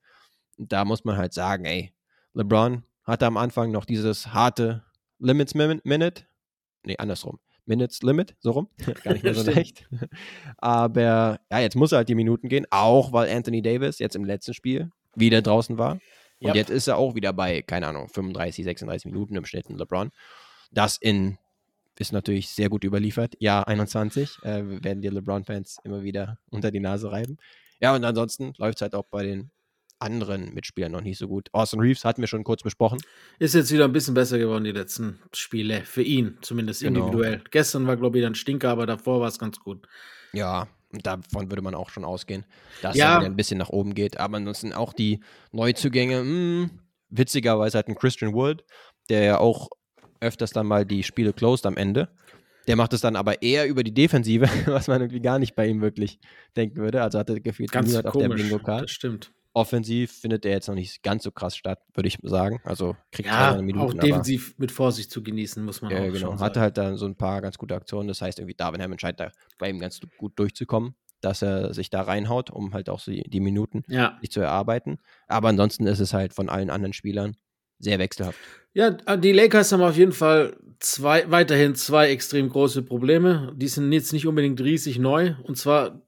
[0.57, 1.93] Und da muss man halt sagen, ey,
[2.33, 4.83] LeBron hatte am Anfang noch dieses harte
[5.19, 6.23] Limits Minute.
[6.83, 7.39] Nee, andersrum.
[7.65, 8.69] Minutes Limit, so rum.
[9.03, 9.87] Gar nicht mehr so leicht.
[10.57, 14.23] Aber ja, jetzt muss er halt die Minuten gehen, auch weil Anthony Davis jetzt im
[14.23, 15.99] letzten Spiel wieder draußen war.
[16.39, 16.55] Und yep.
[16.55, 20.11] jetzt ist er auch wieder bei, keine Ahnung, 35, 36 Minuten im Schnitt in LeBron.
[20.71, 21.37] Das in
[21.99, 23.35] ist natürlich sehr gut überliefert.
[23.39, 27.37] Ja, 21 äh, werden die LeBron-Fans immer wieder unter die Nase reiben.
[27.79, 29.51] Ja, und ansonsten läuft es halt auch bei den
[29.99, 31.49] anderen Mitspielern noch nicht so gut.
[31.51, 32.99] Austin Reeves hatten wir schon kurz besprochen.
[33.39, 35.81] Ist jetzt wieder ein bisschen besser geworden, die letzten Spiele.
[35.83, 36.99] Für ihn, zumindest genau.
[36.99, 37.41] individuell.
[37.51, 39.87] Gestern war, glaube ich, ein Stinker, aber davor war es ganz gut.
[40.33, 42.45] Ja, davon würde man auch schon ausgehen,
[42.81, 43.19] dass ja.
[43.19, 44.19] er ein bisschen nach oben geht.
[44.19, 45.21] Aber ansonsten auch die
[45.51, 46.69] Neuzugänge, mh, hm,
[47.09, 48.63] witzigerweise halt ein Christian Wood,
[49.09, 49.69] der ja auch
[50.19, 52.09] öfters dann mal die Spiele closed am Ende.
[52.67, 55.67] Der macht es dann aber eher über die Defensive, was man irgendwie gar nicht bei
[55.67, 56.19] ihm wirklich
[56.55, 57.01] denken würde.
[57.01, 58.83] Also hat er gefühlt Ganz komisch, auf der Bingo-Card.
[58.83, 59.31] Das stimmt.
[59.57, 62.61] Offensiv findet er jetzt noch nicht ganz so krass statt, würde ich sagen.
[62.63, 66.39] Also kriegt ja, Minuten, auch defensiv mit Vorsicht zu genießen, muss man ja, auch genau.
[66.39, 68.07] Hatte halt dann so ein paar ganz gute Aktionen.
[68.07, 71.89] Das heißt, irgendwie Darwin Hammond scheint da bei ihm ganz gut durchzukommen, dass er sich
[71.89, 74.19] da reinhaut, um halt auch so die, die Minuten ja.
[74.21, 74.99] sich zu erarbeiten.
[75.27, 77.35] Aber ansonsten ist es halt von allen anderen Spielern
[77.79, 78.37] sehr wechselhaft.
[78.73, 83.53] Ja, die Lakers haben auf jeden Fall zwei, weiterhin zwei extrem große Probleme.
[83.55, 85.33] Die sind jetzt nicht unbedingt riesig neu.
[85.41, 86.03] Und zwar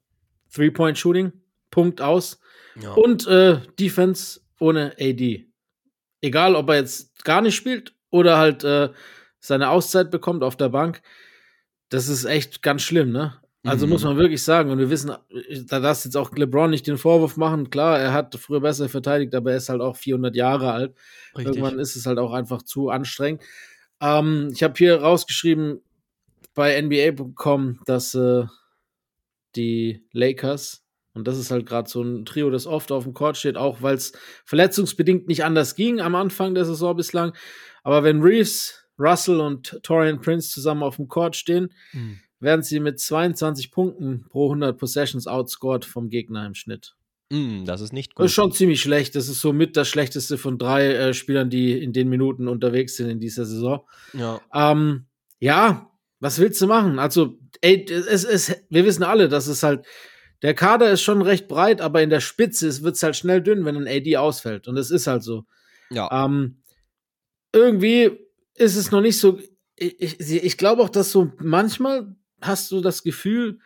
[0.53, 1.31] Three-Point-Shooting,
[1.71, 2.39] Punkt aus.
[2.81, 2.93] Ja.
[2.93, 5.45] Und äh, Defense ohne AD.
[6.21, 8.89] Egal, ob er jetzt gar nicht spielt oder halt äh,
[9.39, 11.01] seine Auszeit bekommt auf der Bank.
[11.89, 13.39] Das ist echt ganz schlimm, ne?
[13.65, 13.93] Also mhm.
[13.93, 15.11] muss man wirklich sagen, und wir wissen,
[15.67, 17.69] da darfst jetzt auch LeBron nicht den Vorwurf machen.
[17.69, 20.95] Klar, er hat früher besser verteidigt, aber er ist halt auch 400 Jahre alt.
[21.35, 21.57] Richtig.
[21.57, 23.43] Irgendwann ist es halt auch einfach zu anstrengend.
[24.01, 25.81] Ähm, ich habe hier rausgeschrieben
[26.53, 28.45] bei NBA.com, dass äh,
[29.57, 30.85] die Lakers
[31.19, 33.81] und das ist halt gerade so ein Trio, das oft auf dem Court steht, auch
[33.81, 34.13] weil es
[34.45, 37.33] verletzungsbedingt nicht anders ging am Anfang der Saison bislang.
[37.83, 42.19] Aber wenn Reeves, Russell und Torian Prince zusammen auf dem Court stehen, mhm.
[42.39, 46.95] werden sie mit 22 Punkten pro 100 Possessions outscored vom Gegner im Schnitt.
[47.29, 48.23] Mm, das ist nicht gut.
[48.23, 49.15] Das ist schon ziemlich schlecht.
[49.15, 53.09] Das ist somit das schlechteste von drei äh, Spielern, die in den Minuten unterwegs sind
[53.09, 53.81] in dieser Saison.
[54.13, 54.41] Ja.
[54.53, 55.05] Ähm,
[55.39, 56.99] ja, was willst du machen?
[56.99, 59.85] Also, ey, es, es, wir wissen alle, dass es halt
[60.41, 63.65] der Kader ist schon recht breit, aber in der Spitze wird es halt schnell dünn,
[63.65, 64.67] wenn ein AD ausfällt.
[64.67, 65.45] Und es ist halt so.
[65.89, 66.25] Ja.
[66.25, 66.61] Ähm,
[67.53, 68.11] irgendwie
[68.55, 69.39] ist es noch nicht so.
[69.75, 73.59] Ich, ich, ich glaube auch, dass so manchmal hast du das Gefühl,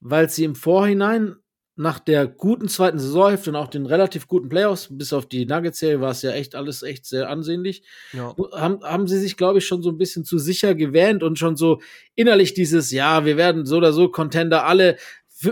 [0.00, 1.36] weil sie im Vorhinein
[1.76, 6.00] nach der guten zweiten Saisonhälfte und auch den relativ guten Playoffs, bis auf die Nuggets-Serie
[6.00, 8.34] war es ja echt alles echt sehr ansehnlich, ja.
[8.52, 11.56] haben, haben sie sich, glaube ich, schon so ein bisschen zu sicher gewähnt und schon
[11.56, 11.80] so
[12.14, 14.98] innerlich dieses, ja, wir werden so oder so Contender alle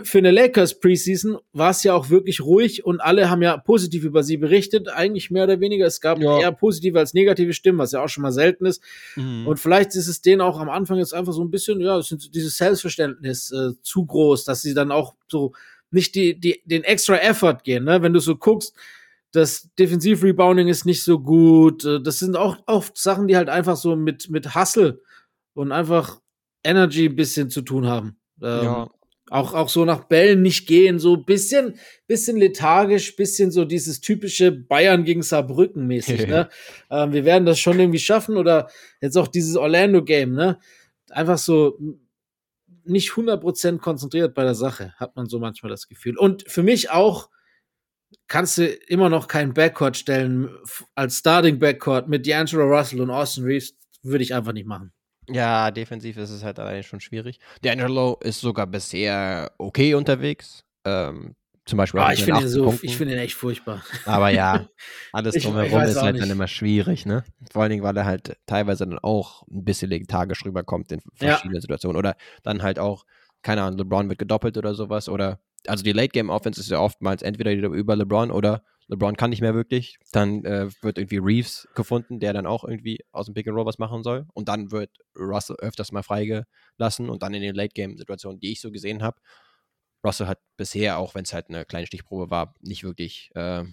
[0.05, 4.05] für eine Lakers Preseason war es ja auch wirklich ruhig und alle haben ja positiv
[4.05, 5.86] über sie berichtet, eigentlich mehr oder weniger.
[5.86, 6.40] Es gab ja.
[6.40, 8.82] eher positive als negative Stimmen, was ja auch schon mal selten ist.
[9.16, 9.47] Mhm.
[9.47, 12.57] Und vielleicht ist es denen auch am Anfang jetzt einfach so ein bisschen, ja, dieses
[12.57, 15.53] Selbstverständnis äh, zu groß, dass sie dann auch so
[15.90, 18.03] nicht die, die, den extra Effort gehen, ne?
[18.03, 18.74] Wenn du so guckst,
[19.32, 21.84] das Defensiv-Rebounding ist nicht so gut.
[21.84, 25.01] Äh, das sind auch oft Sachen, die halt einfach so mit, mit Hustle
[25.55, 26.20] und einfach
[26.64, 28.16] Energy ein bisschen zu tun haben.
[28.40, 28.90] Ähm, ja.
[29.31, 34.51] Auch, auch so nach Bällen nicht gehen, so bisschen, bisschen lethargisch, bisschen so dieses typische
[34.53, 36.49] Bayern gegen Saarbrücken mäßig, ne?
[36.91, 38.68] Ähm, wir werden das schon irgendwie schaffen oder
[39.01, 40.59] jetzt auch dieses Orlando-Game, ne?
[41.11, 41.79] Einfach so
[42.85, 46.18] nicht 100% konzentriert bei der Sache, hat man so manchmal das Gefühl.
[46.18, 47.31] Und für mich auch,
[48.29, 50.51] kannst du immer noch kein Backcourt stellen
[50.95, 54.93] als Starting Backcourt mit D'Angelo Russell und Austin Reeves, würde ich einfach nicht machen.
[55.33, 57.39] Ja, defensiv ist es halt alleine schon schwierig.
[57.64, 60.64] D'Angelo ist sogar bisher okay unterwegs.
[60.85, 62.01] Ähm, zum Beispiel.
[62.01, 63.85] Ah, ich finde ihn, so, find ihn echt furchtbar.
[64.05, 64.66] Aber ja,
[65.12, 66.22] alles drumherum ist halt nicht.
[66.22, 67.24] dann immer schwierig, ne?
[67.53, 71.55] Vor allen Dingen, weil er halt teilweise dann auch ein bisschen lethargisch rüberkommt in verschiedenen
[71.55, 71.61] ja.
[71.61, 71.97] Situationen.
[71.97, 73.07] Oder dann halt auch,
[73.43, 75.09] keine Ahnung, LeBron wird gedoppelt oder sowas.
[75.09, 79.55] Oder, also die Late-Game-Offense ist ja oftmals entweder über LeBron oder LeBron kann nicht mehr
[79.55, 79.99] wirklich.
[80.12, 83.64] Dann äh, wird irgendwie Reeves gefunden, der dann auch irgendwie aus dem Pick and Roll
[83.64, 84.26] was machen soll.
[84.34, 88.70] Und dann wird Russell öfters mal freigelassen und dann in den Late-Game-Situationen, die ich so
[88.70, 89.18] gesehen habe.
[90.05, 93.64] Russell hat bisher, auch wenn es halt eine kleine Stichprobe war, nicht wirklich äh,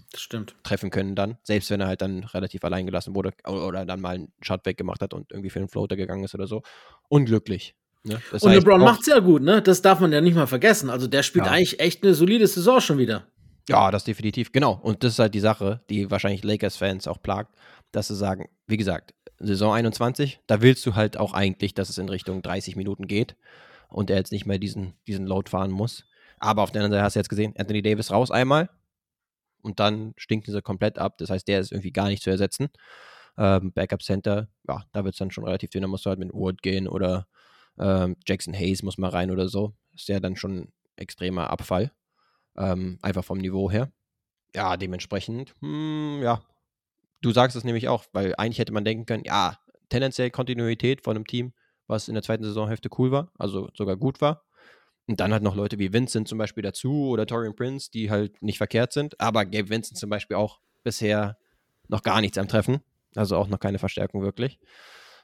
[0.62, 1.36] treffen können dann.
[1.42, 5.02] Selbst wenn er halt dann relativ allein gelassen wurde oder dann mal einen Shot weggemacht
[5.02, 6.62] hat und irgendwie für einen Floater gegangen ist oder so.
[7.08, 7.74] Unglücklich.
[8.04, 8.18] Ne?
[8.32, 9.60] und LeBron macht es ja gut, ne?
[9.60, 10.88] Das darf man ja nicht mal vergessen.
[10.88, 11.52] Also der spielt ja.
[11.52, 13.26] eigentlich echt eine solide Saison schon wieder.
[13.68, 14.72] Ja, das definitiv, genau.
[14.72, 17.54] Und das ist halt die Sache, die wahrscheinlich Lakers-Fans auch plagt,
[17.92, 21.98] dass sie sagen, wie gesagt, Saison 21, da willst du halt auch eigentlich, dass es
[21.98, 23.36] in Richtung 30 Minuten geht
[23.88, 26.04] und er jetzt nicht mehr diesen, diesen Load fahren muss.
[26.38, 28.70] Aber auf der anderen Seite hast du jetzt gesehen, Anthony Davis raus einmal
[29.62, 31.18] und dann stinken sie komplett ab.
[31.18, 32.68] Das heißt, der ist irgendwie gar nicht zu ersetzen.
[33.38, 35.82] Ähm, Backup Center, ja, da wird es dann schon relativ dünn.
[35.82, 37.26] Da musst du halt mit Wood gehen oder
[37.78, 39.74] ähm, Jackson Hayes muss mal rein oder so.
[39.94, 41.92] Ist ja dann schon ein extremer Abfall.
[42.56, 43.90] Ähm, einfach vom Niveau her.
[44.54, 46.42] Ja, dementsprechend, hm, ja.
[47.22, 49.58] Du sagst es nämlich auch, weil eigentlich hätte man denken können, ja,
[49.90, 51.52] tendenziell Kontinuität von einem Team,
[51.86, 54.44] was in der zweiten Saisonhälfte cool war, also sogar gut war.
[55.06, 58.40] Und dann halt noch Leute wie Vincent zum Beispiel dazu oder Torian Prince, die halt
[58.42, 59.20] nicht verkehrt sind.
[59.20, 61.36] Aber Gabe Vincent zum Beispiel auch bisher
[61.88, 62.80] noch gar nichts am Treffen.
[63.16, 64.60] Also auch noch keine Verstärkung wirklich.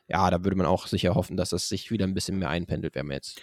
[0.09, 2.97] Ja, da würde man auch sicher hoffen, dass es sich wieder ein bisschen mehr einpendelt,
[2.97, 3.41] wenn man jetzt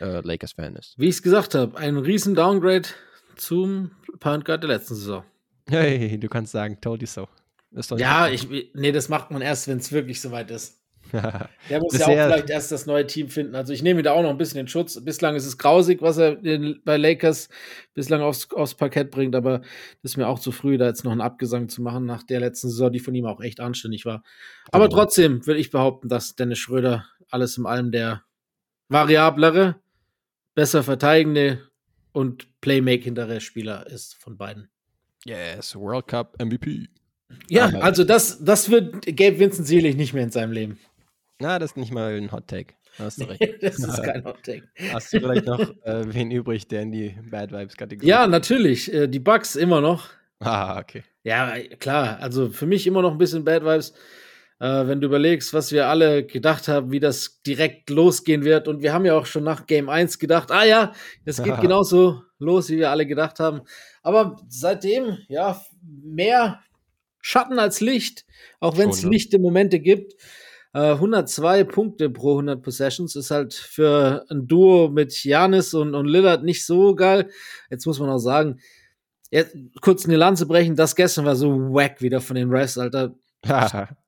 [0.00, 0.98] äh, Lakers-Fan ist.
[0.98, 2.88] Wie ich es gesagt habe, ein riesen Downgrade
[3.36, 5.24] zum Point Guard der letzten Saison.
[5.68, 7.28] Hey, du kannst sagen, told you so.
[7.96, 10.80] ja, ich, nee, das macht man erst, wenn es wirklich soweit ist.
[11.70, 13.54] Der muss ja auch vielleicht erst das neue Team finden.
[13.54, 15.02] Also ich nehme da auch noch ein bisschen den Schutz.
[15.04, 16.38] Bislang ist es grausig, was er
[16.84, 17.48] bei Lakers
[17.94, 21.12] bislang aufs, aufs Parkett bringt, aber das ist mir auch zu früh, da jetzt noch
[21.12, 24.22] einen Abgesang zu machen nach der letzten Saison, die von ihm auch echt anständig war.
[24.72, 25.02] Aber genau.
[25.02, 28.22] trotzdem will ich behaupten, dass Dennis Schröder alles in allem der
[28.88, 29.76] variablere,
[30.54, 31.68] besser verteidigende
[32.14, 34.68] und playmakendere Spieler ist von beiden.
[35.24, 36.88] Yes, World Cup MVP.
[37.48, 40.78] Ja, also das, das wird Gabe Vincent sicherlich nicht mehr in seinem Leben.
[41.40, 42.74] Na, das ist nicht mal ein Hot Take.
[42.98, 43.42] Hast du recht.
[43.60, 44.68] das ist kein Hot Take.
[44.92, 48.92] Hast du vielleicht noch äh, wen übrig, der in die Bad Vibes-Kategorie Ja, natürlich.
[48.92, 50.08] Äh, die Bugs immer noch.
[50.38, 51.02] Ah, okay.
[51.24, 52.20] Ja, klar.
[52.20, 53.94] Also für mich immer noch ein bisschen Bad Vibes.
[54.64, 58.66] Äh, wenn du überlegst, was wir alle gedacht haben, wie das direkt losgehen wird.
[58.66, 60.92] Und wir haben ja auch schon nach Game 1 gedacht, ah ja,
[61.26, 63.60] es geht genauso los, wie wir alle gedacht haben.
[64.02, 66.60] Aber seitdem, ja, mehr
[67.20, 68.24] Schatten als Licht,
[68.58, 69.10] auch wenn es ne?
[69.10, 70.14] lichte Momente gibt.
[70.72, 76.06] 102 äh, Punkte pro 100 Possessions ist halt für ein Duo mit Janis und, und
[76.06, 77.28] Lillard nicht so geil.
[77.68, 78.60] Jetzt muss man auch sagen,
[79.30, 83.14] jetzt kurz eine Lanze brechen, das gestern war so wack wieder von den Refs, Alter.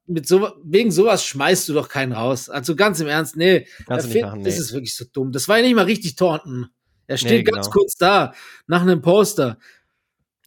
[0.06, 2.48] Mit so, wegen sowas schmeißt du doch keinen raus.
[2.48, 3.66] Also ganz im Ernst, nee.
[3.86, 4.44] Kannst du machen, nee.
[4.44, 5.32] Das ist wirklich so dumm.
[5.32, 6.68] Das war ja nicht mal richtig Taunton.
[7.06, 7.56] Er steht nee, genau.
[7.56, 8.32] ganz kurz da,
[8.66, 9.58] nach einem Poster.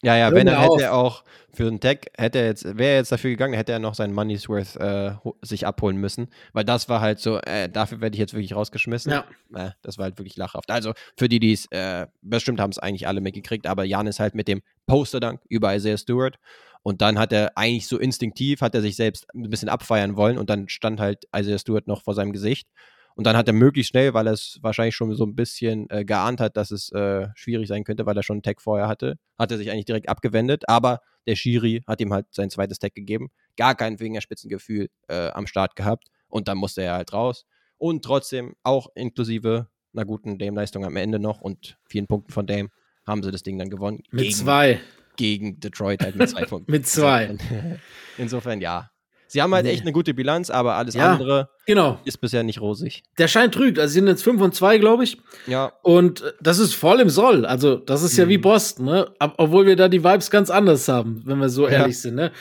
[0.01, 2.95] Ja, ja, wenn er hätte er auch für einen Tag, hätte er jetzt, wäre er
[2.97, 5.11] jetzt dafür gegangen, hätte er noch seinen Money's Worth äh,
[5.41, 6.27] sich abholen müssen.
[6.53, 9.11] Weil das war halt so, äh, dafür werde ich jetzt wirklich rausgeschmissen.
[9.11, 9.25] Ja.
[9.53, 10.71] Äh, das war halt wirklich lachhaft.
[10.71, 14.21] Also für die, die es, äh, bestimmt haben es eigentlich alle mitgekriegt, aber Jan ist
[14.21, 16.37] halt mit dem Poster-Dank über Isaiah Stewart.
[16.81, 20.37] Und dann hat er eigentlich so instinktiv, hat er sich selbst ein bisschen abfeiern wollen
[20.37, 22.67] und dann stand halt Isaiah Stewart noch vor seinem Gesicht.
[23.15, 26.05] Und dann hat er möglichst schnell, weil er es wahrscheinlich schon so ein bisschen äh,
[26.05, 29.17] geahnt hat, dass es äh, schwierig sein könnte, weil er schon einen Tag vorher hatte,
[29.37, 30.63] hat er sich eigentlich direkt abgewendet.
[30.69, 33.29] Aber der Schiri hat ihm halt sein zweites Tag gegeben.
[33.57, 36.07] Gar kein Fingerspitzengefühl äh, am Start gehabt.
[36.29, 37.45] Und dann musste er halt raus.
[37.77, 42.69] Und trotzdem, auch inklusive einer guten Dame-Leistung am Ende noch und vielen Punkten von Dame,
[43.05, 44.03] haben sie das Ding dann gewonnen.
[44.11, 44.79] Mit zwei.
[45.19, 46.71] Gegen Detroit halt mit zwei Punkten.
[46.71, 47.35] mit zwei.
[48.17, 48.89] Insofern, ja.
[49.27, 49.71] Sie haben halt nee.
[49.71, 51.99] echt eine gute Bilanz, aber alles ja, andere genau.
[52.05, 53.03] ist bisher nicht rosig.
[53.17, 53.77] Der Schein trügt.
[53.77, 55.21] Also sie sind jetzt 5 und 2, glaube ich.
[55.45, 55.73] Ja.
[55.83, 57.45] Und äh, das ist voll im Soll.
[57.45, 58.19] Also, das ist mhm.
[58.23, 58.41] ja wie mhm.
[58.43, 59.13] Boston, ne?
[59.19, 61.79] Obwohl wir da die Vibes ganz anders haben, wenn wir so ja.
[61.79, 62.31] ehrlich sind, ne?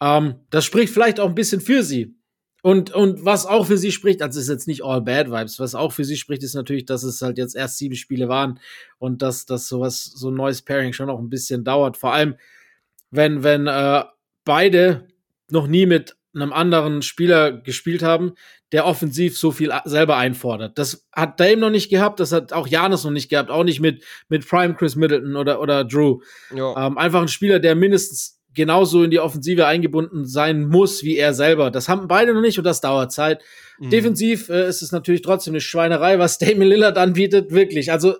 [0.00, 2.15] Ähm, das spricht vielleicht auch ein bisschen für sie.
[2.66, 5.76] Und, und was auch für sie spricht, also ist jetzt nicht all bad vibes, was
[5.76, 8.58] auch für sie spricht, ist natürlich, dass es halt jetzt erst sieben Spiele waren
[8.98, 11.96] und dass, dass sowas, so ein neues Pairing schon auch ein bisschen dauert.
[11.96, 12.34] Vor allem,
[13.12, 14.02] wenn, wenn äh,
[14.44, 15.06] beide
[15.48, 18.32] noch nie mit einem anderen Spieler gespielt haben,
[18.72, 20.76] der offensiv so viel selber einfordert.
[20.76, 23.78] Das hat Dame noch nicht gehabt, das hat auch Janis noch nicht gehabt, auch nicht
[23.78, 26.18] mit, mit Prime Chris Middleton oder, oder Drew.
[26.76, 31.34] Ähm, einfach ein Spieler, der mindestens genauso in die Offensive eingebunden sein muss wie er
[31.34, 31.70] selber.
[31.70, 33.42] Das haben beide noch nicht und das dauert Zeit.
[33.78, 33.90] Mhm.
[33.90, 37.92] Defensiv äh, ist es natürlich trotzdem eine Schweinerei, was Damien Lillard anbietet, wirklich.
[37.92, 38.16] Also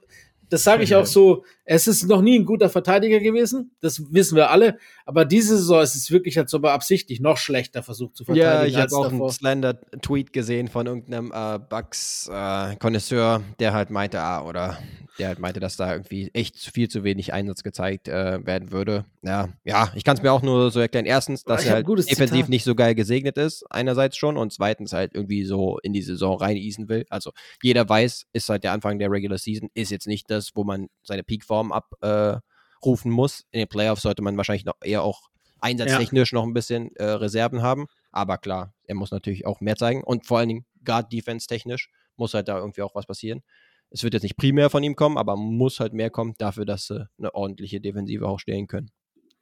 [0.49, 4.37] das sage ich auch so, es ist noch nie ein guter Verteidiger gewesen, das wissen
[4.37, 8.17] wir alle, aber diese Saison ist es wirklich, als ob er absichtlich noch schlechter versucht
[8.17, 8.53] zu verteidigen.
[8.53, 9.27] Ja, ich habe auch davor.
[9.27, 14.79] einen Slender-Tweet gesehen von irgendeinem äh, Bugs-Konnoisseur, äh, der halt meinte, ah, oder
[15.19, 19.05] der halt meinte, dass da irgendwie echt viel zu wenig Einsatz gezeigt äh, werden würde.
[19.23, 21.07] Ja, ja, ich kann es mir auch nur so erklären.
[21.07, 22.49] Erstens, dass er halt defensiv Zitat.
[22.49, 26.37] nicht so geil gesegnet ist, einerseits schon, und zweitens halt irgendwie so in die Saison
[26.37, 27.07] reineisen will.
[27.09, 30.65] Also jeder weiß, ist halt der Anfang der Regular Season, ist jetzt nicht das, wo
[30.65, 33.45] man seine Peakform abrufen äh, muss.
[33.51, 35.29] In den Playoffs sollte man wahrscheinlich noch eher auch
[35.61, 36.39] einsatztechnisch ja.
[36.39, 37.87] noch ein bisschen äh, Reserven haben.
[38.13, 41.91] Aber klar, er muss natürlich auch mehr zeigen und vor allen Dingen Guard Defense technisch
[42.17, 43.43] muss halt da irgendwie auch was passieren
[43.91, 46.87] es wird jetzt nicht primär von ihm kommen, aber muss halt mehr kommen dafür, dass
[46.87, 48.91] sie eine ordentliche Defensive auch stellen können.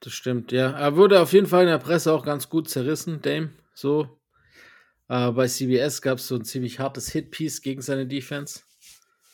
[0.01, 0.71] Das stimmt, ja.
[0.71, 3.51] Er wurde auf jeden Fall in der Presse auch ganz gut zerrissen, Dame.
[3.75, 4.21] So.
[5.09, 8.61] Äh, bei CBS gab es so ein ziemlich hartes Hitpiece gegen seine Defense.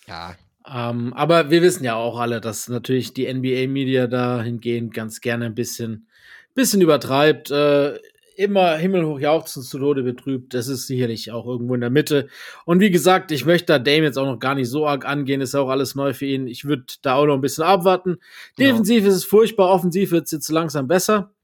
[0.07, 0.37] Ja.
[0.67, 5.55] Ähm, aber wir wissen ja auch alle, dass natürlich die NBA-Media dahingehend ganz gerne ein
[5.55, 6.07] bisschen,
[6.55, 7.51] bisschen übertreibt.
[7.51, 7.99] Äh,
[8.41, 10.55] immer himmelhoch jauchzend zu Tode betrübt.
[10.55, 12.29] Das ist sicherlich auch irgendwo in der Mitte.
[12.65, 15.43] Und wie gesagt, ich möchte da Dame jetzt auch noch gar nicht so arg angehen.
[15.43, 16.47] Ist auch alles neu für ihn.
[16.47, 18.17] Ich würde da auch noch ein bisschen abwarten.
[18.59, 21.35] Defensiv ist es furchtbar, offensiv wird es jetzt langsam besser.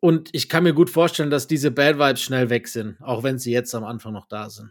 [0.00, 3.38] Und ich kann mir gut vorstellen, dass diese Bad Vibes schnell weg sind, auch wenn
[3.38, 4.70] sie jetzt am Anfang noch da sind.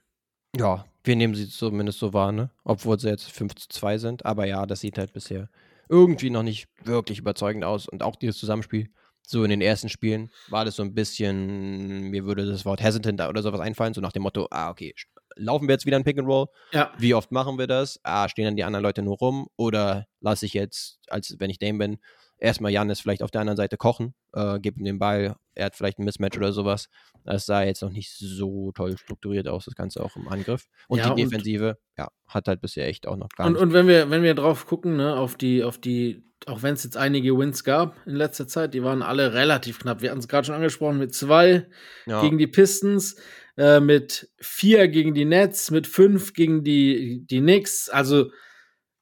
[0.55, 2.49] Ja, wir nehmen sie zumindest so wahr, ne?
[2.63, 4.25] Obwohl sie jetzt 5 zu 2 sind.
[4.25, 5.49] Aber ja, das sieht halt bisher
[5.89, 7.87] irgendwie noch nicht wirklich überzeugend aus.
[7.87, 8.89] Und auch dieses Zusammenspiel,
[9.25, 13.21] so in den ersten Spielen, war das so ein bisschen, mir würde das Wort hesitant
[13.21, 14.93] oder sowas einfallen, so nach dem Motto, ah, okay,
[15.35, 16.47] laufen wir jetzt wieder ein Pick and Roll?
[16.71, 16.91] Ja.
[16.97, 17.99] Wie oft machen wir das?
[18.03, 19.47] Ah, stehen dann die anderen Leute nur rum?
[19.55, 21.97] Oder lasse ich jetzt, als wenn ich Dame bin,
[22.39, 25.75] erstmal Janis vielleicht auf der anderen Seite kochen, äh, gebe ihm den Ball, er hat
[25.75, 26.87] vielleicht ein Mismatch oder sowas.
[27.23, 30.65] Das sah jetzt noch nicht so toll strukturiert aus, das Ganze auch im Angriff.
[30.87, 33.61] Und Ja, die und- Defensive, ja, hat halt bisher echt auch noch gar Und, nicht.
[33.61, 36.83] und wenn wir, wenn wir drauf gucken, ne, auf die, auf die, auch wenn es
[36.83, 40.01] jetzt einige Wins gab in letzter Zeit, die waren alle relativ knapp.
[40.01, 41.67] Wir hatten es gerade schon angesprochen, mit zwei
[42.05, 43.15] ja, gegen die Pistons,
[43.57, 47.89] äh, mit vier gegen die Nets, mit fünf gegen die, die Knicks.
[47.89, 48.29] Also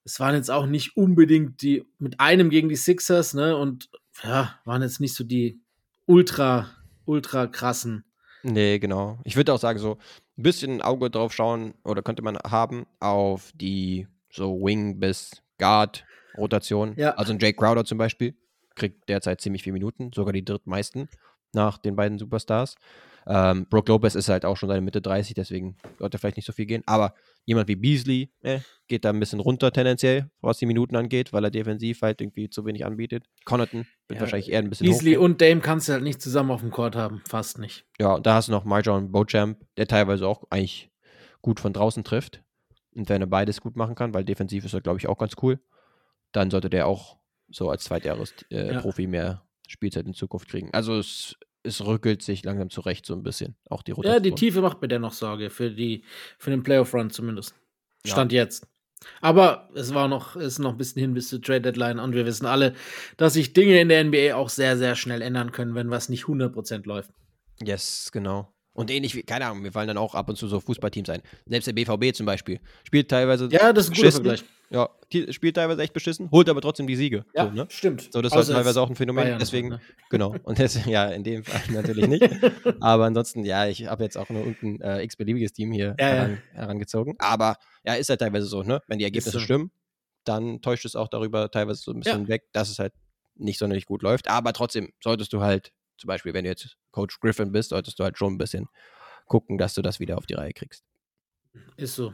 [0.06, 3.58] es waren jetzt auch nicht unbedingt die, mit einem gegen die Sixers, ne?
[3.58, 3.90] Und
[4.24, 5.60] ja, waren jetzt nicht so die
[6.06, 6.70] ultra,
[7.06, 8.06] ultra krassen.
[8.44, 9.20] nee, genau.
[9.24, 9.98] Ich würde auch sagen, so
[10.38, 15.42] ein bisschen ein Auge drauf schauen oder könnte man haben auf die so Wing bis
[15.58, 16.06] Guard
[16.38, 16.94] Rotation.
[16.98, 17.16] Ja.
[17.16, 18.36] Also ein Jake Crowder zum Beispiel
[18.76, 21.10] kriegt derzeit ziemlich viele Minuten, sogar die drittmeisten
[21.54, 22.76] nach den beiden Superstars.
[23.28, 26.54] Ähm, Brook Lopez ist halt auch schon seine Mitte 30, deswegen sollte vielleicht nicht so
[26.54, 26.84] viel gehen.
[26.86, 27.16] Aber
[27.46, 31.44] jemand wie Beasley äh, geht da ein bisschen runter tendenziell, was die Minuten angeht, weil
[31.44, 33.26] er defensiv halt irgendwie zu wenig anbietet.
[33.46, 35.22] Connaughton wird Ja, wahrscheinlich eher ein bisschen Beasley hochgehen.
[35.26, 37.22] und Dame kannst du halt nicht zusammen auf dem Court haben.
[37.28, 37.86] Fast nicht.
[38.00, 40.92] Ja, und da hast du noch Marjon Beauchamp, der teilweise auch eigentlich
[41.42, 42.44] gut von draußen trifft.
[42.96, 45.34] Und wenn er beides gut machen kann, weil defensiv ist er, glaube ich, auch ganz
[45.42, 45.60] cool,
[46.32, 47.18] dann sollte der auch
[47.50, 48.82] so als Zweitjahres-Profi äh, Ja.
[48.82, 50.70] Profi mehr Spielzeit in Zukunft kriegen.
[50.74, 51.36] Also es,
[51.66, 53.56] es rückelt sich langsam zurecht, so ein bisschen.
[53.70, 54.24] Auch die Ja, Rotation.
[54.24, 56.04] die Tiefe macht mir dennoch Sorge für die
[56.38, 57.56] für den Playoff-Run zumindest.
[58.06, 58.14] Ja.
[58.14, 58.68] Stand jetzt.
[59.22, 62.26] Aber es war noch, ist noch ein bisschen hin bis zur Trade Deadline und wir
[62.26, 62.74] wissen alle,
[63.18, 66.24] dass sich Dinge in der NBA auch sehr, sehr schnell ändern können, wenn was nicht
[66.26, 67.12] 100% läuft.
[67.62, 68.52] Yes, genau.
[68.74, 71.22] Und ähnlich wie, keine Ahnung, mir fallen dann auch ab und zu so Fußballteams ein.
[71.46, 74.12] Selbst der BVB zum Beispiel spielt teilweise Ja, das ist ein guter.
[74.12, 74.44] Vergleich.
[74.70, 77.26] Ja, die, spielt teilweise echt beschissen, holt aber trotzdem die Siege.
[77.36, 77.68] Ja, so, ne?
[77.70, 78.10] stimmt.
[78.12, 79.24] So, das ist teilweise auch ein Phänomen.
[79.24, 79.82] Bayern, deswegen, ne?
[80.10, 80.36] genau.
[80.44, 82.28] Und das, ja, in dem Fall natürlich nicht.
[82.82, 86.14] Aber ansonsten, ja, ich habe jetzt auch nur irgendein äh, x-beliebiges Team hier Ja, ja.
[86.16, 87.16] heran, herangezogen.
[87.20, 88.82] Aber ja, ist halt teilweise so, ne?
[88.88, 89.40] Wenn die Ergebnisse so.
[89.40, 89.72] stimmen,
[90.24, 92.94] dann täuscht es auch darüber teilweise so ein bisschen weg, dass es halt
[93.36, 94.28] nicht sonderlich gut läuft.
[94.28, 98.04] Aber trotzdem solltest du halt, zum Beispiel, wenn du jetzt Coach Griffin bist, solltest du
[98.04, 98.68] halt schon ein bisschen
[99.28, 100.84] gucken, dass du das wieder auf die Reihe kriegst.
[101.78, 102.14] Ist so.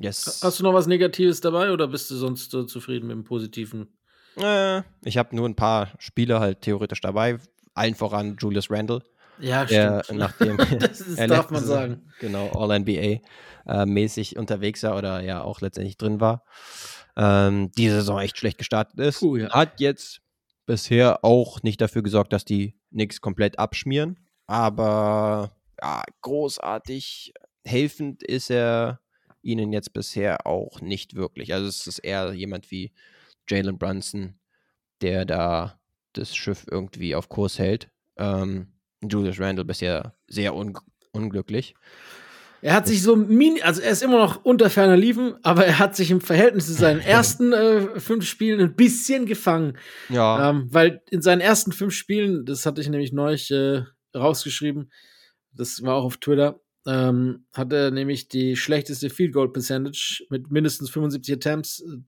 [0.00, 0.40] Yes.
[0.42, 3.88] Hast du noch was Negatives dabei oder bist du sonst so zufrieden mit dem Positiven?
[4.36, 7.38] Äh, ich habe nur ein paar Spieler halt theoretisch dabei.
[7.74, 9.02] Allen voran Julius Randle.
[9.38, 10.18] Ja, der stimmt.
[10.18, 12.10] nachdem das ist, er darf man sagen.
[12.20, 13.20] Genau, All-NBA
[13.66, 16.44] äh, mäßig unterwegs war oder ja auch letztendlich drin war.
[17.16, 19.20] Ähm, die Saison echt schlecht gestartet ist.
[19.20, 19.50] Puh, ja.
[19.50, 20.20] Hat jetzt
[20.66, 24.18] bisher auch nicht dafür gesorgt, dass die Knicks komplett abschmieren.
[24.46, 27.34] Aber ja, großartig
[27.64, 29.00] helfend ist er
[29.42, 31.54] ihnen jetzt bisher auch nicht wirklich.
[31.54, 32.92] Also es ist eher jemand wie
[33.48, 34.38] Jalen Brunson,
[35.00, 35.80] der da
[36.12, 37.90] das Schiff irgendwie auf Kurs hält.
[38.16, 38.72] Ähm,
[39.02, 40.76] Julius Randle bisher sehr un
[41.12, 41.74] unglücklich.
[42.62, 45.78] Er hat sich so mini, also er ist immer noch unter ferner Liefen, aber er
[45.78, 49.78] hat sich im Verhältnis zu seinen ersten äh, fünf Spielen ein bisschen gefangen.
[50.10, 53.82] Ja, Ähm, weil in seinen ersten fünf Spielen, das hatte ich nämlich neulich äh,
[54.14, 54.92] rausgeschrieben,
[55.52, 60.50] das war auch auf Twitter, ähm, hat er nämlich die schlechteste Field Goal Percentage mit
[60.50, 61.98] mindestens 75 Attempts äh,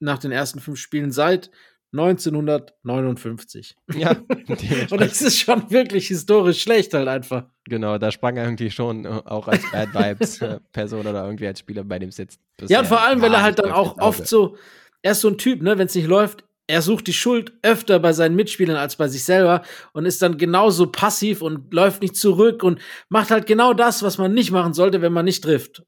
[0.00, 1.50] nach den ersten fünf Spielen seit
[1.92, 3.76] 1959.
[3.94, 4.10] ja.
[4.90, 7.44] Und das ist schon wirklich historisch schlecht halt einfach.
[7.64, 11.46] genau, da sprang er irgendwie schon äh, auch als Bad Vibes äh, Person oder irgendwie
[11.46, 12.38] als Spieler bei dem Sitz.
[12.68, 14.56] Ja, und vor allem, weil er halt dann auch oft so,
[15.02, 17.98] er ist so ein Typ, ne, wenn es nicht läuft, er sucht die Schuld öfter
[18.00, 19.62] bei seinen Mitspielern als bei sich selber
[19.92, 24.18] und ist dann genauso passiv und läuft nicht zurück und macht halt genau das, was
[24.18, 25.84] man nicht machen sollte, wenn man nicht trifft.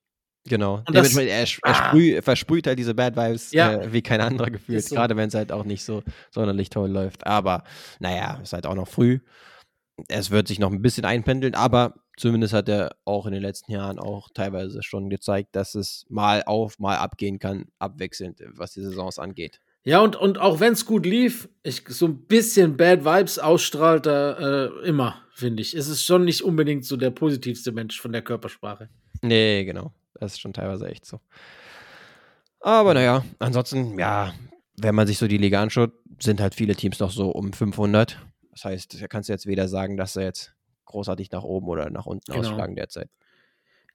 [0.47, 0.83] Genau.
[0.87, 1.75] Und das- er, er Ah.
[1.75, 3.73] sprüh, versprüht halt diese Bad Vibes Ja.
[3.73, 4.95] äh, wie kein anderer gefühlt, so.
[4.95, 7.27] gerade wenn es halt auch nicht so sonderlich toll läuft.
[7.27, 7.65] Aber
[7.99, 9.19] naja, ist halt auch noch früh.
[10.07, 13.73] Es wird sich noch ein bisschen einpendeln, aber zumindest hat er auch in den letzten
[13.73, 18.83] Jahren auch teilweise schon gezeigt, dass es mal auf, mal abgehen kann, abwechselnd, was die
[18.83, 19.61] Saisons angeht.
[19.89, 24.05] Ja, und, und auch wenn es gut lief, ich, so ein bisschen Bad Vibes ausstrahlt
[24.07, 24.39] er
[24.83, 25.73] äh, immer, finde ich.
[25.73, 28.91] Es ist schon nicht unbedingt so der positivste Mensch von der Körpersprache.
[29.23, 29.95] Nee, genau.
[30.13, 31.21] Das ist schon teilweise echt so.
[32.61, 34.35] Aber naja, ansonsten, ja,
[34.77, 38.19] wenn man sich so die Liga anschaut, sind halt viele Teams noch so um 500.
[38.51, 40.53] Das heißt, da kannst du jetzt weder sagen, dass sie jetzt
[40.85, 42.41] großartig nach oben oder nach unten Genau.
[42.47, 43.09] ausschlagen derzeit.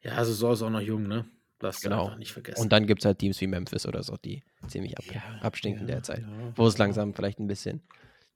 [0.02, 1.26] Ja, Saison ist auch noch jung, ne?
[1.64, 2.16] Das Genau.
[2.16, 2.61] nicht vergessen.
[2.61, 5.03] Und dann gibt es halt Teams wie Memphis oder so, die ziemlich ab,
[5.41, 6.20] abstinken ja, derzeit.
[6.22, 6.53] ja.
[6.55, 7.82] Wo es langsam vielleicht ein bisschen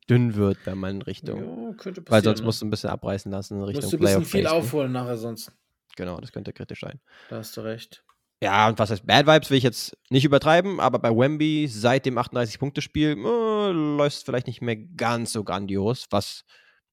[0.09, 1.75] dünn wird, wenn man in Richtung.
[1.83, 2.45] Ja, weil sonst ne?
[2.45, 4.91] musst du ein bisschen abreißen lassen in Richtung Musst du ein bisschen Playoff viel aufholen
[4.91, 5.51] nachher sonst.
[5.95, 6.99] Genau, das könnte kritisch sein.
[7.29, 8.03] Da hast du recht.
[8.41, 12.05] Ja, und was heißt Bad Vibes, will ich jetzt nicht übertreiben, aber bei Wemby seit
[12.05, 16.43] dem 38-Punkte-Spiel äh, läuft es vielleicht nicht mehr ganz so grandios, was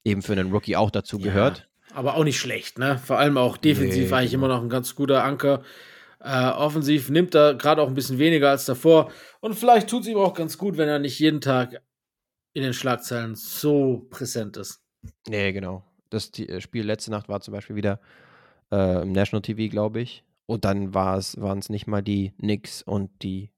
[0.05, 1.69] eben für einen Rookie auch dazu Ja, gehört.
[1.93, 2.99] Aber auch nicht schlecht, ne?
[2.99, 4.47] Vor allem auch defensiv Nee, eigentlich genau.
[4.47, 5.63] immer noch ein ganz guter Anker.
[6.25, 9.13] Äh, offensiv nimmt er gerade auch ein bisschen weniger als davor.
[9.41, 11.83] Und vielleicht tut es ihm auch ganz gut, wenn er nicht jeden Tag
[12.55, 14.83] in den Schlagzeilen so präsent ist.
[15.29, 15.85] Nee, genau.
[16.09, 18.01] Das äh, Spiel letzte Nacht war zum Beispiel wieder
[18.73, 20.25] äh, im National TV, glaube ich.
[20.47, 21.19] Und dann waren
[21.59, 23.53] es nicht mal die Knicks und die,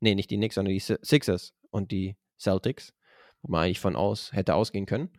[0.00, 2.94] nee, nicht die Knicks, sondern die Si- Sixers und die Celtics,
[3.42, 5.10] wo man eigentlich von aus hätte ausgehen können.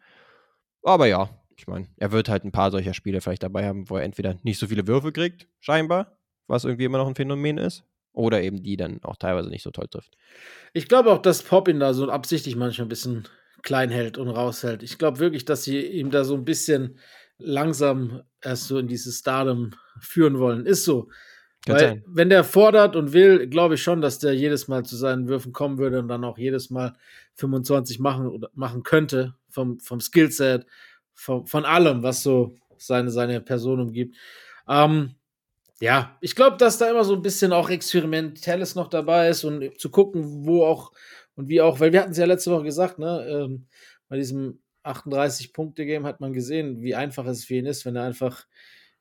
[0.83, 3.97] Aber ja, ich meine, er wird halt ein paar solcher Spiele vielleicht dabei haben, wo
[3.97, 6.17] er entweder nicht so viele Würfe kriegt, scheinbar,
[6.47, 7.83] was irgendwie immer noch ein Phänomen ist,
[8.13, 10.17] oder eben die dann auch teilweise nicht so toll trifft.
[10.73, 13.27] Ich glaube auch, dass Pop ihn da so absichtlich manchmal ein bisschen
[13.63, 14.83] klein hält und raushält.
[14.83, 16.97] Ich glaube wirklich, dass sie ihm da so ein bisschen
[17.37, 20.65] langsam erst so in dieses Stardom führen wollen.
[20.65, 21.09] Ist so.
[21.65, 22.03] Kann Weil, sein.
[22.07, 25.53] wenn der fordert und will, glaube ich schon, dass der jedes Mal zu seinen Würfen
[25.53, 26.93] kommen würde und dann auch jedes Mal
[27.35, 30.65] 25 machen oder machen könnte vom, vom Skillset,
[31.13, 34.15] vom, von allem, was so seine, seine Person umgibt.
[34.67, 35.15] Ähm,
[35.81, 39.77] ja, ich glaube, dass da immer so ein bisschen auch Experimentelles noch dabei ist und
[39.79, 40.91] zu gucken, wo auch
[41.35, 43.65] und wie auch, weil wir hatten es ja letzte Woche gesagt, ne, ähm,
[44.07, 48.45] bei diesem 38-Punkte-Game hat man gesehen, wie einfach es für ihn ist, wenn er einfach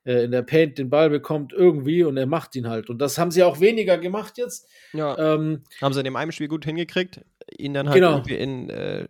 [0.05, 2.91] äh, in der Paint den Ball bekommt irgendwie und er macht ihn halt.
[2.91, 4.69] Und das haben sie auch weniger gemacht jetzt.
[4.93, 7.21] Ja, Ähm, haben sie in dem einen Spiel gut hingekriegt,
[7.57, 8.13] ihn dann halt Genau.
[8.13, 9.09] irgendwie in äh,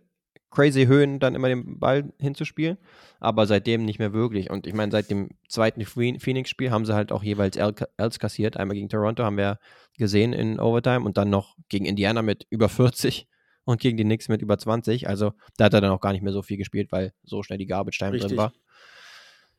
[0.51, 2.77] crazy Höhen dann immer den Ball hinzuspielen,
[3.19, 4.49] aber seitdem nicht mehr wirklich.
[4.49, 8.19] Und ich meine, seit dem zweiten Phoe- Phoenix-Spiel haben sie halt auch jeweils L- Ls
[8.19, 8.57] kassiert.
[8.57, 9.59] Einmal gegen Toronto haben wir
[9.97, 13.27] gesehen in Overtime und dann noch gegen Indiana mit über 40
[13.63, 15.07] und gegen die Knicks mit über 20.
[15.07, 17.57] Also da hat er dann auch gar nicht mehr so viel gespielt, weil so schnell
[17.57, 18.37] die Garbage Time drin Richtig.
[18.37, 18.53] war.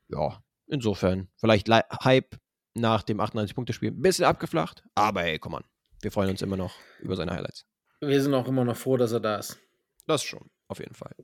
[0.09, 2.37] Ja, insofern, vielleicht Hype
[2.75, 5.65] nach dem 98-Punkte-Spiel ein bisschen abgeflacht, aber ey, komm on.
[6.03, 7.65] Wir freuen uns immer noch über seine Highlights.
[8.01, 9.59] wir sind auch immer noch froh, dass er da ist.
[10.07, 11.15] Das schon, auf jeden Fall.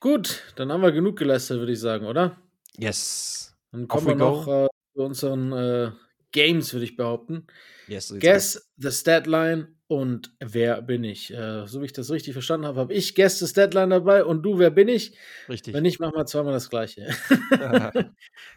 [0.00, 2.40] Gut, dann haben wir genug geleistet, würde ich sagen, oder?
[2.78, 3.56] Yes.
[3.72, 5.90] Dann kommen wir noch äh, zu unseren äh,
[6.30, 7.46] Games, würde ich behaupten.
[7.88, 8.08] Yes.
[8.08, 11.32] so Guess the Statline und wer bin ich?
[11.32, 14.42] Äh, so wie ich das richtig verstanden habe, habe ich Guess the Statline dabei und
[14.42, 15.16] du, wer bin ich?
[15.48, 15.74] Richtig.
[15.74, 17.08] Wenn nicht, machen wir zweimal das gleiche.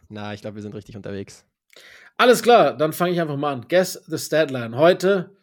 [0.09, 1.45] Na, ich glaube, wir sind richtig unterwegs.
[2.18, 3.66] Alles klar, dann fange ich einfach mal an.
[3.68, 4.78] Guess the Statline.
[4.78, 5.36] Heute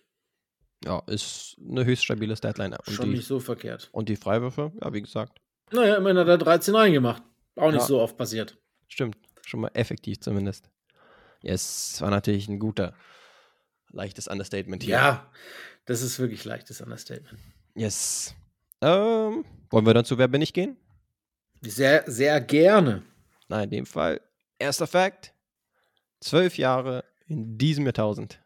[0.85, 2.77] Ja, ist eine höchst stabile Statline.
[2.87, 3.89] Und, Schon die, nicht so verkehrt.
[3.93, 5.39] und die Freiwürfe, ja, wie gesagt,
[5.73, 7.23] Naja, immerhin hat er 13 reingemacht.
[7.57, 7.87] Auch nicht Ja.
[7.87, 8.57] so oft passiert.
[8.89, 9.17] stimmt.
[9.47, 10.71] Schon mal effektiv zumindest.
[11.43, 12.95] Yes, war natürlich ein guter,
[13.91, 14.93] leichtes Understatement hier.
[14.97, 15.31] Ja,
[15.87, 17.39] das ist wirklich leichtes Understatement.
[17.75, 18.35] Yes.
[18.81, 20.77] Ähm, wollen wir dann zu Wer bin ich gehen?
[21.63, 23.03] Sehr, sehr gerne.
[23.49, 24.21] Na, in dem Fall,
[24.59, 25.35] erster Fact:
[26.21, 28.40] zwölf Jahre in diesem Jahrtausend.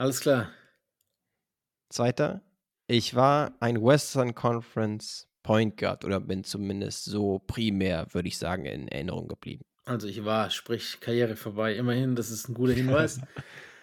[0.00, 0.48] Alles klar.
[1.90, 2.40] Zweiter,
[2.86, 8.64] ich war ein Western Conference Point Guard oder bin zumindest so primär, würde ich sagen,
[8.64, 9.62] in Erinnerung geblieben.
[9.84, 11.74] Also ich war, sprich Karriere vorbei.
[11.74, 13.20] Immerhin, das ist ein guter Hinweis.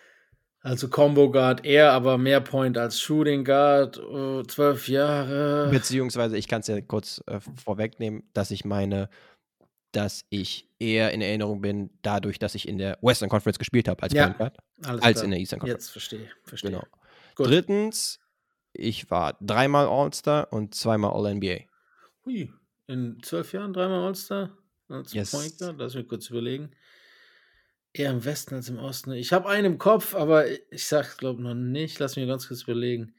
[0.62, 4.00] also Combo Guard, eher aber mehr Point als Shooting Guard.
[4.00, 5.70] Oh, zwölf Jahre.
[5.70, 9.10] Beziehungsweise, ich kann es ja kurz äh, vorwegnehmen, dass ich meine,
[9.92, 14.04] dass ich eher in Erinnerung bin, dadurch, dass ich in der Western Conference gespielt habe
[14.04, 15.24] als Ja, Point Guard, als klar.
[15.26, 15.86] in der Eastern Conference.
[15.86, 16.30] Jetzt verstehe.
[16.44, 16.72] verstehe.
[16.72, 16.84] Genau.
[17.36, 17.48] Gut.
[17.48, 18.20] Drittens,
[18.74, 21.60] ich war dreimal All-Star und zweimal All-NBA.
[22.26, 22.52] Hui.
[22.88, 24.56] In zwölf Jahren dreimal All-Star
[24.90, 25.32] als Yes.
[25.32, 25.76] Point Guard.
[25.80, 26.72] Lass mich kurz überlegen.
[27.94, 29.14] Eher im Westen als im Osten.
[29.14, 31.98] Ich habe einen im Kopf, aber ich sag's glaube noch nicht.
[32.00, 33.14] Lass mich ganz kurz überlegen.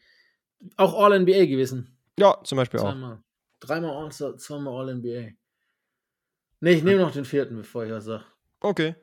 [0.76, 1.96] Auch All-NBA gewesen.
[2.18, 2.84] Ja, zum Beispiel auch.
[2.84, 3.22] Zweimal.
[3.60, 5.32] Dreimal All-Star, zweimal All-NBA.
[6.60, 8.24] Nee, ich nehme noch den vierten, bevor ich was sage.
[8.60, 8.94] Okay.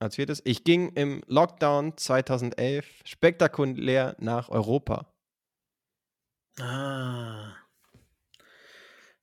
[0.00, 5.12] Als viertes, ich ging im Lockdown 2011 spektakulär nach Europa.
[6.60, 7.52] Ah.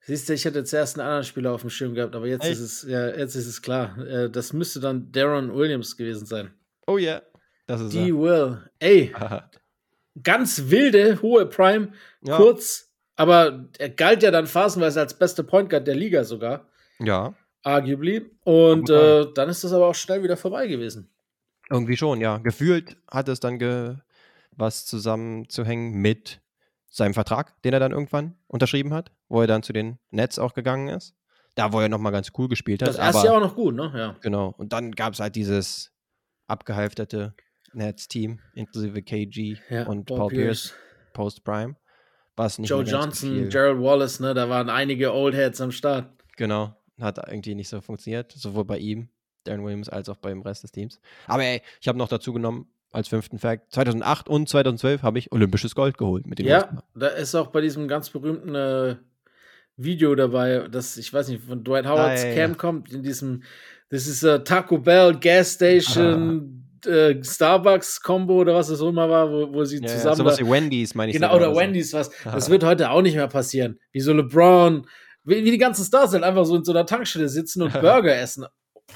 [0.01, 2.53] Siehst du, ich hätte zuerst einen anderen Spieler auf dem Schirm gehabt, aber jetzt Echt?
[2.53, 3.97] ist es, ja, jetzt ist es klar.
[4.05, 6.53] Äh, Das müsste dann Darren Williams gewesen sein.
[6.87, 7.21] Oh ja,
[7.67, 8.17] das ist Die er.
[8.17, 8.69] Will.
[8.79, 9.15] Ey,
[10.23, 11.91] ganz wilde, hohe Prime,
[12.21, 12.37] Ja.
[12.37, 16.69] kurz, aber er galt ja dann phasenweise als bester Point Guard der Liga sogar,
[16.99, 17.33] Ja,
[17.63, 18.31] arguably.
[18.43, 21.09] Und äh, dann ist das aber auch schnell wieder vorbei gewesen.
[21.69, 22.37] irgendwie schon, ja.
[22.37, 23.95] Gefühlt hat es dann ge
[24.57, 26.41] was zusammenzuhängen mit
[26.89, 30.53] seinem Vertrag, den er dann irgendwann unterschrieben hat, wo er dann zu den Nets auch
[30.53, 31.13] gegangen ist.
[31.55, 32.89] Da, wo er nochmal ganz cool gespielt hat.
[32.89, 33.91] Das erste aber, Jahr auch noch gut, ne?
[33.95, 34.15] Ja.
[34.21, 34.53] Genau.
[34.57, 35.93] Und dann gab es halt dieses
[36.47, 37.33] abgehalfterte
[37.73, 39.85] Nets-Team, inklusive KG ja.
[39.87, 40.73] und Paul Paul Pierce,
[41.13, 41.75] Post-Prime.
[42.35, 44.33] Was nicht Joe Johnson, Gerald Wallace, ne?
[44.33, 46.09] Da waren einige Oldheads am Start.
[46.35, 46.75] Genau.
[46.99, 48.31] Hat irgendwie nicht so funktioniert.
[48.31, 49.09] Sowohl bei ihm,
[49.43, 50.99] Darren Williams, als auch beim Rest des Teams.
[51.27, 55.31] Aber ey, ich habe noch dazu genommen, als fünften Fact, 2008 und 2012 habe ich
[55.33, 58.95] olympisches Gold geholt mit dem Ja, da ist auch bei diesem ganz berühmten äh,
[59.75, 62.55] Video dabei, das, ich weiß nicht, von Dwight Howards Ah, ja, Cam ja.
[62.57, 63.43] kommt, in diesem,
[63.89, 69.09] das ist äh, Taco Bell, Gas Station, äh, Starbucks Combo oder was es auch immer
[69.09, 70.15] war, wo, wo sie Ja, ja, zusammen.
[70.15, 71.17] sowas da, wie Wendy's, meine ich.
[71.17, 71.53] genau, oder.
[71.53, 72.09] Wendy's was.
[72.23, 73.77] Das wird heute auch nicht mehr passieren.
[73.91, 74.87] Wie so LeBron,
[75.25, 78.15] wie, wie die ganzen Stars halt einfach so in so einer Tankstelle sitzen und Burger
[78.15, 78.45] essen.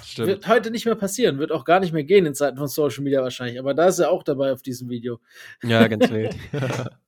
[0.04, 0.28] Stimmt.
[0.28, 3.04] Wird heute nicht mehr passieren, wird auch gar nicht mehr gehen in Zeiten von Social
[3.04, 3.60] Media wahrscheinlich.
[3.60, 5.20] Aber da ist er auch dabei auf diesem Video.
[5.64, 6.36] Ja, ganz wild.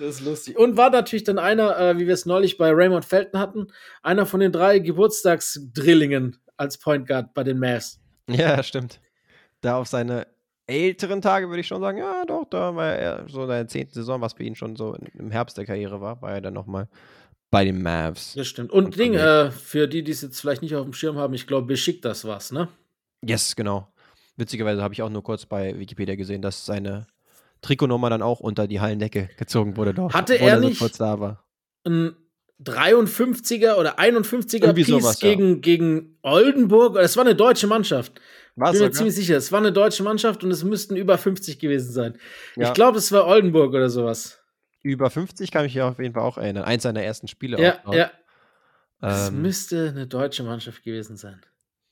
[0.00, 0.56] Das ist lustig.
[0.56, 3.66] Und war natürlich dann einer, äh, wie wir es neulich bei Raymond Felton hatten,
[4.02, 8.00] einer von den drei Geburtstagsdrillingen als Point Guard bei den Mavs.
[8.26, 8.98] ja, stimmt.
[9.60, 10.26] Da auf seine
[10.66, 13.92] älteren Tage würde ich schon sagen, ja, doch, da war er so in der zehnten
[13.92, 16.88] Saison, was für ihn schon so im Herbst der Karriere war, war er dann nochmal
[17.50, 18.34] bei den Mavs.
[18.34, 18.70] Das stimmt.
[18.72, 21.34] Und Und Ding, äh, für die, die es jetzt vielleicht nicht auf dem Schirm haben,
[21.34, 22.68] ich glaube, beschickt das was, ne?
[23.24, 23.88] Yes, genau.
[24.36, 27.06] Witzigerweise habe ich auch nur kurz bei Wikipedia gesehen, dass seine
[27.60, 29.92] Trikotnummer dann auch unter die Hallendecke gezogen wurde.
[29.92, 31.44] Doch, Hatte er so nicht- kurz da war.
[31.84, 32.14] Ein
[32.62, 35.30] 53er oder 51er Irgendwie Piece sowas, ja.
[35.30, 36.96] gegen, gegen Oldenburg.
[36.96, 38.20] Es war eine deutsche Mannschaft.
[38.56, 39.36] War Bin mir ziemlich sicher.
[39.36, 42.18] Es war eine deutsche Mannschaft und es müssten über 50 gewesen sein.
[42.56, 42.68] Ja.
[42.68, 44.39] Ich glaube, es war Oldenburg oder sowas.
[44.82, 46.64] Über 50 kann ich mich auf jeden Fall auch erinnern.
[46.64, 47.94] Eins seiner ersten Spiele Ja, auch.
[47.94, 48.10] ja.
[49.02, 51.40] Es Ähm, müsste eine deutsche Mannschaft gewesen sein.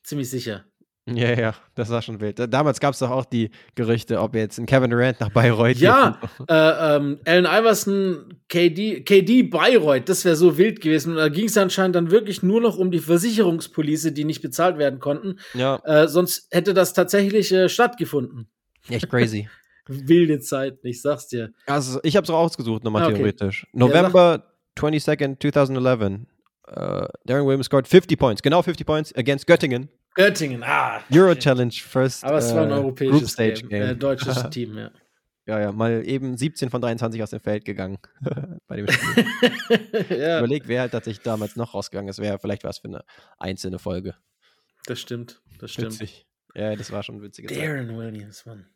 [0.03, 0.64] Ziemlich sicher.
[1.07, 2.39] ja, ja, das war schon wild.
[2.53, 6.20] Damals gab es doch auch die Gerüchte, ob jetzt ein Kevin Durant nach Bayreuth Ja,
[6.49, 11.12] äh, ähm, Allen Iverson, KD, KD Bayreuth, das wäre so wild gewesen.
[11.12, 14.76] Und da ging es anscheinend dann wirklich nur noch um die Versicherungspolice, die nicht bezahlt
[14.76, 15.39] werden konnten.
[15.55, 18.49] Ja, Äh, sonst hätte das tatsächlich äh, stattgefunden.
[18.91, 19.49] echt crazy.
[19.89, 21.53] Wilde Zeiten, ich sag's dir.
[21.66, 23.16] Also, ich habe es auch ausgesucht, nochmal Ah, okay.
[23.16, 23.66] theoretisch.
[23.72, 24.45] November
[24.76, 26.26] 22nd, 2011.
[26.70, 29.89] Uh, Darren Williams scored 50 points, genau 50 points against Göttingen.
[30.14, 31.01] Göttingen, ah.
[31.11, 31.34] Euro.
[31.34, 32.24] Challenge First.
[32.24, 33.82] Aber es war ein äh, europäisches Group Stage Game, Game.
[33.82, 34.91] Äh, deutsches Team, ja.
[35.47, 37.97] Ja, ja, mal eben 17 von 23 aus dem Feld gegangen
[38.68, 39.24] bei dem Spiel.
[40.18, 42.18] ja, Überleg, wer halt tatsächlich damals noch rausgegangen ist.
[42.18, 43.03] Wäre vielleicht was für eine
[43.39, 44.14] einzelne Folge.
[44.84, 45.93] das stimmt, das stimmt.
[45.93, 46.26] Witzig.
[46.55, 47.51] Ja, das war schon ein witziges.
[47.51, 47.62] Zeit.
[47.66, 48.66] Darren Williams, Mann.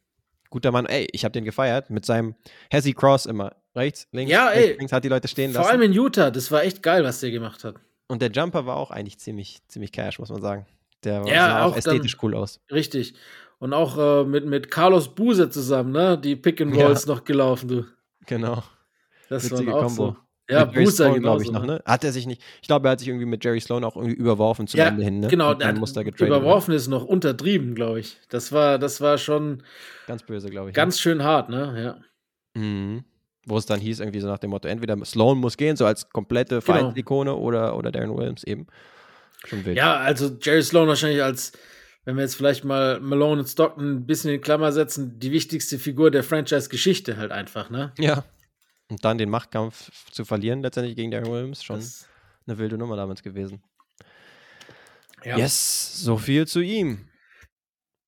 [0.53, 2.35] Guter Mann, ey, ich habe den gefeiert mit seinem
[2.71, 3.57] Hezzy Cross immer.
[3.75, 4.77] Rechts, links, Ja, rechts, ey.
[4.79, 5.73] links hat die Leute stehen Vor lassen.
[5.73, 7.77] allem in Utah, das war echt geil, was der gemacht hat.
[8.07, 10.67] Und der Jumper war auch eigentlich ziemlich, ziemlich cash, muss man sagen.
[11.05, 12.61] Der Ja, sah auch auch ästhetisch dann- cool aus.
[12.71, 13.15] Richtig.
[13.61, 16.19] Und auch äh, mit, mit Carlos Buse zusammen, ne?
[16.19, 16.85] Die Pick and Ja.
[16.87, 17.85] Rolls noch gelaufen, du.
[18.27, 18.63] Genau.
[19.31, 19.89] Das war auch Kombo.
[19.89, 20.17] so.
[20.53, 21.29] Ja, mit Jerry Booster Sloan, genau.
[21.31, 21.83] glaube ich, noch, ne?
[21.85, 22.43] Hat er sich nicht.
[22.61, 25.05] Ich glaube, er hat sich irgendwie mit Jerry Sloan auch irgendwie überworfen zum Ja, Ende
[25.05, 25.29] hin, ne?
[25.29, 25.55] genau.
[25.55, 26.29] Dann er getradet werden.
[26.29, 28.19] überworfen ist noch untertrieben, glaube ich.
[28.29, 29.63] Das war, das war schon
[30.07, 30.75] Ganz böse, glaube ich.
[30.75, 31.75] ganz schön hart, ne?
[32.55, 32.61] Ja.
[32.61, 32.67] ne?
[32.67, 33.05] Mhm.
[33.47, 36.09] Wo es dann hieß, irgendwie so nach dem Motto: entweder Sloan muss gehen, so als
[36.11, 36.61] komplette Genau.
[36.61, 38.67] Vereinsikone, oder, oder Darren Williams eben.
[39.45, 39.77] Schon wild.
[39.77, 41.51] Ja, also Jerry Sloan wahrscheinlich als,
[42.05, 45.79] wenn wir jetzt vielleicht mal Malone und Stockton ein bisschen in Klammer setzen, die wichtigste
[45.81, 47.93] Figur der Franchise-Geschichte halt einfach, ne?
[47.99, 48.25] Ja.
[48.93, 52.07] Und dann den Machtkampf zu verlieren, letztendlich gegen Darren Williams, schon Das,
[52.47, 53.63] eine wilde Nummer damals gewesen.
[55.25, 57.09] ja, Yes, so viel zu ihm.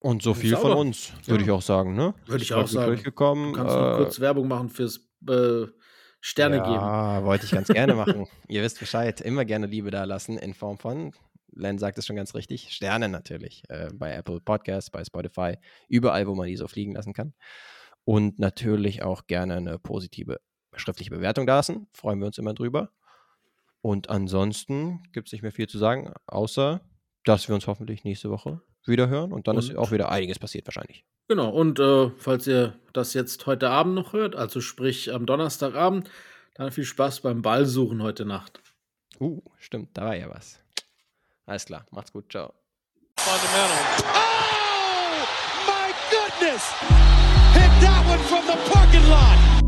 [0.01, 1.47] Und so viel von uns, würde Ja.
[1.47, 2.15] ich auch sagen, ne?
[2.27, 2.89] Würde ich auch sagen.
[2.89, 3.53] Durchgekommen.
[3.55, 5.65] Du kannst noch äh, kurz Werbung machen fürs äh,
[6.21, 6.75] Sterne geben.
[6.75, 8.27] Ja, wollte ich ganz gerne machen.
[8.47, 9.23] Ihr wisst Bescheid.
[9.23, 11.13] Immer gerne Liebe da lassen in Form von,
[11.55, 13.63] Len sagt es schon ganz richtig, Sterne natürlich.
[13.71, 15.57] Äh, bei Apple Podcasts, bei Spotify,
[15.89, 17.33] überall, wo man die so fliegen lassen kann.
[18.05, 20.39] Und natürlich auch gerne eine positive
[20.77, 21.87] schriftliche Bewertung da lassen.
[21.93, 22.91] Freuen wir uns immer drüber.
[23.81, 26.81] Und ansonsten gibt es nicht mehr viel zu sagen, außer,
[27.25, 29.33] dass wir uns hoffentlich nächste Woche wieder hören.
[29.33, 31.05] Und dann ist Und- auch wieder einiges passiert wahrscheinlich.
[31.29, 36.11] Genau, und äh, falls ihr das jetzt heute Abend noch hört, also sprich am Donnerstagabend,
[36.55, 38.61] dann viel Spaß beim Ballsuchen heute Nacht.
[39.19, 40.61] Uh, stimmt, da war ja was.
[41.47, 42.53] Alles klar, macht's gut, ciao.
[43.19, 44.05] Fundamental.
[44.13, 45.25] Oh,
[45.67, 46.73] my goodness!
[47.55, 49.64] Hit that one from the parking lot.